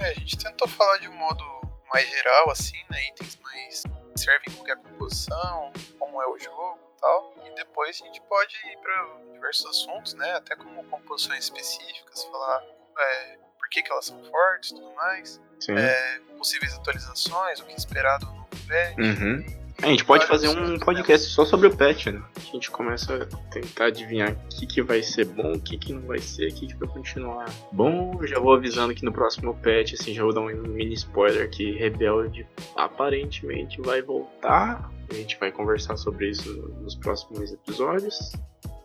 É, 0.00 0.10
a 0.10 0.14
gente 0.14 0.36
tentou 0.38 0.66
falar 0.66 0.98
de 0.98 1.08
um 1.08 1.16
modo 1.16 1.44
mais 1.92 2.08
geral, 2.08 2.50
assim, 2.50 2.76
né? 2.90 2.98
Itens 3.10 3.38
mais 3.42 3.82
servem 4.16 4.48
em 4.50 4.56
qualquer 4.56 4.76
composição, 4.76 5.72
como 6.00 6.20
é 6.20 6.26
o 6.26 6.36
jogo 6.36 6.80
e 6.96 7.00
tal. 7.00 7.34
E 7.46 7.54
depois 7.54 8.00
a 8.02 8.06
gente 8.06 8.20
pode 8.22 8.56
ir 8.56 8.76
para 8.78 9.32
diversos 9.34 9.66
assuntos, 9.66 10.14
né? 10.14 10.32
Até 10.32 10.56
como 10.56 10.82
composições 10.84 11.44
específicas, 11.44 12.24
falar 12.24 12.60
é, 12.98 13.44
por 13.64 13.70
que, 13.70 13.82
que 13.82 13.90
elas 13.90 14.04
são 14.04 14.22
fortes 14.24 14.72
e 14.72 14.74
tudo 14.74 14.94
mais. 14.94 15.40
É, 15.70 16.20
possíveis 16.36 16.74
atualizações, 16.74 17.60
o 17.60 17.64
que 17.64 17.72
esperar 17.72 18.18
do 18.18 18.26
novo 18.26 18.48
patch. 18.68 18.98
Uhum. 18.98 19.64
A 19.82 19.86
gente 19.86 20.04
pode 20.04 20.26
fazer 20.26 20.48
um 20.48 20.78
podcast 20.78 21.28
só 21.30 21.44
sobre 21.44 21.66
o 21.68 21.76
patch, 21.76 22.06
né? 22.06 22.22
A 22.36 22.40
gente 22.40 22.70
começa 22.70 23.14
a 23.22 23.50
tentar 23.50 23.86
adivinhar 23.86 24.32
o 24.32 24.48
que, 24.48 24.66
que 24.66 24.82
vai 24.82 25.02
ser 25.02 25.24
bom, 25.24 25.54
o 25.54 25.60
que, 25.60 25.78
que 25.78 25.92
não 25.92 26.02
vai 26.02 26.18
ser, 26.18 26.50
o 26.50 26.54
que, 26.54 26.66
que 26.68 26.74
vai 26.76 26.88
continuar 26.88 27.46
bom. 27.72 28.24
Já 28.24 28.38
vou 28.38 28.54
avisando 28.54 28.94
que 28.94 29.04
no 29.04 29.12
próximo 29.12 29.54
patch, 29.54 29.94
assim, 29.94 30.14
já 30.14 30.22
vou 30.22 30.32
dar 30.32 30.42
um 30.42 30.54
mini 30.54 30.94
spoiler 30.94 31.50
que 31.50 31.72
Rebelde 31.72 32.46
aparentemente 32.76 33.80
vai 33.80 34.02
voltar. 34.02 34.90
A 35.10 35.14
gente 35.14 35.38
vai 35.40 35.50
conversar 35.50 35.96
sobre 35.96 36.30
isso 36.30 36.52
nos 36.82 36.94
próximos 36.94 37.52
episódios. 37.52 38.32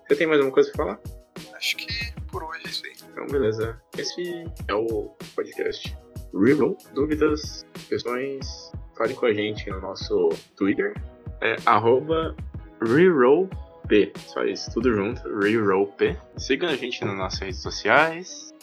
Você 0.08 0.16
tem 0.16 0.26
mais 0.26 0.40
alguma 0.40 0.54
coisa 0.54 0.72
pra 0.72 0.86
falar? 0.86 1.19
Acho 1.60 1.76
que 1.76 2.14
por 2.32 2.42
hoje 2.42 2.62
é 2.66 2.70
isso 2.70 2.86
aí. 2.86 2.94
Então, 3.12 3.28
beleza. 3.28 3.82
Esse 3.98 4.46
é 4.66 4.74
o 4.74 5.14
podcast 5.36 5.94
Reroll. 6.34 6.78
Dúvidas, 6.94 7.66
questões, 7.90 8.72
fale 8.98 9.14
com 9.14 9.26
a 9.26 9.34
gente 9.34 9.70
no 9.70 9.82
nosso 9.82 10.30
Twitter. 10.56 10.94
É 11.42 11.58
arroba 11.66 12.34
RerollP. 12.82 14.14
Só 14.28 14.46
isso, 14.46 14.72
tudo 14.72 14.94
junto, 14.94 15.22
RerollP. 15.38 16.18
Siga 16.38 16.70
a 16.70 16.78
gente 16.78 17.04
nas 17.04 17.18
nossas 17.18 17.40
redes 17.40 17.60
sociais. 17.60 18.54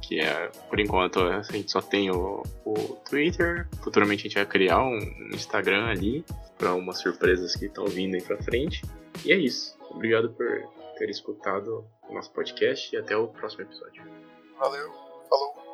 Que 0.00 0.20
é, 0.20 0.50
por 0.70 0.80
enquanto, 0.80 1.20
a 1.20 1.42
gente 1.42 1.70
só 1.70 1.82
tem 1.82 2.10
o, 2.10 2.42
o 2.64 2.74
Twitter. 3.06 3.68
Futuramente 3.82 4.20
a 4.20 4.22
gente 4.30 4.34
vai 4.36 4.46
criar 4.46 4.82
um 4.82 4.96
Instagram 5.34 5.88
ali 5.88 6.24
para 6.56 6.72
umas 6.72 7.02
surpresas 7.02 7.54
que 7.54 7.66
estão 7.66 7.84
vindo 7.84 8.14
aí 8.14 8.22
pra 8.22 8.38
frente. 8.38 8.82
E 9.26 9.32
é 9.32 9.36
isso. 9.36 9.76
Obrigado 9.90 10.30
por 10.30 10.46
ter 10.96 11.10
escutado 11.10 11.86
o 12.08 12.14
nosso 12.14 12.32
podcast 12.32 12.94
e 12.94 12.98
até 12.98 13.16
o 13.16 13.28
próximo 13.28 13.62
episódio. 13.62 14.02
Valeu, 14.58 14.90
falou. 15.28 15.65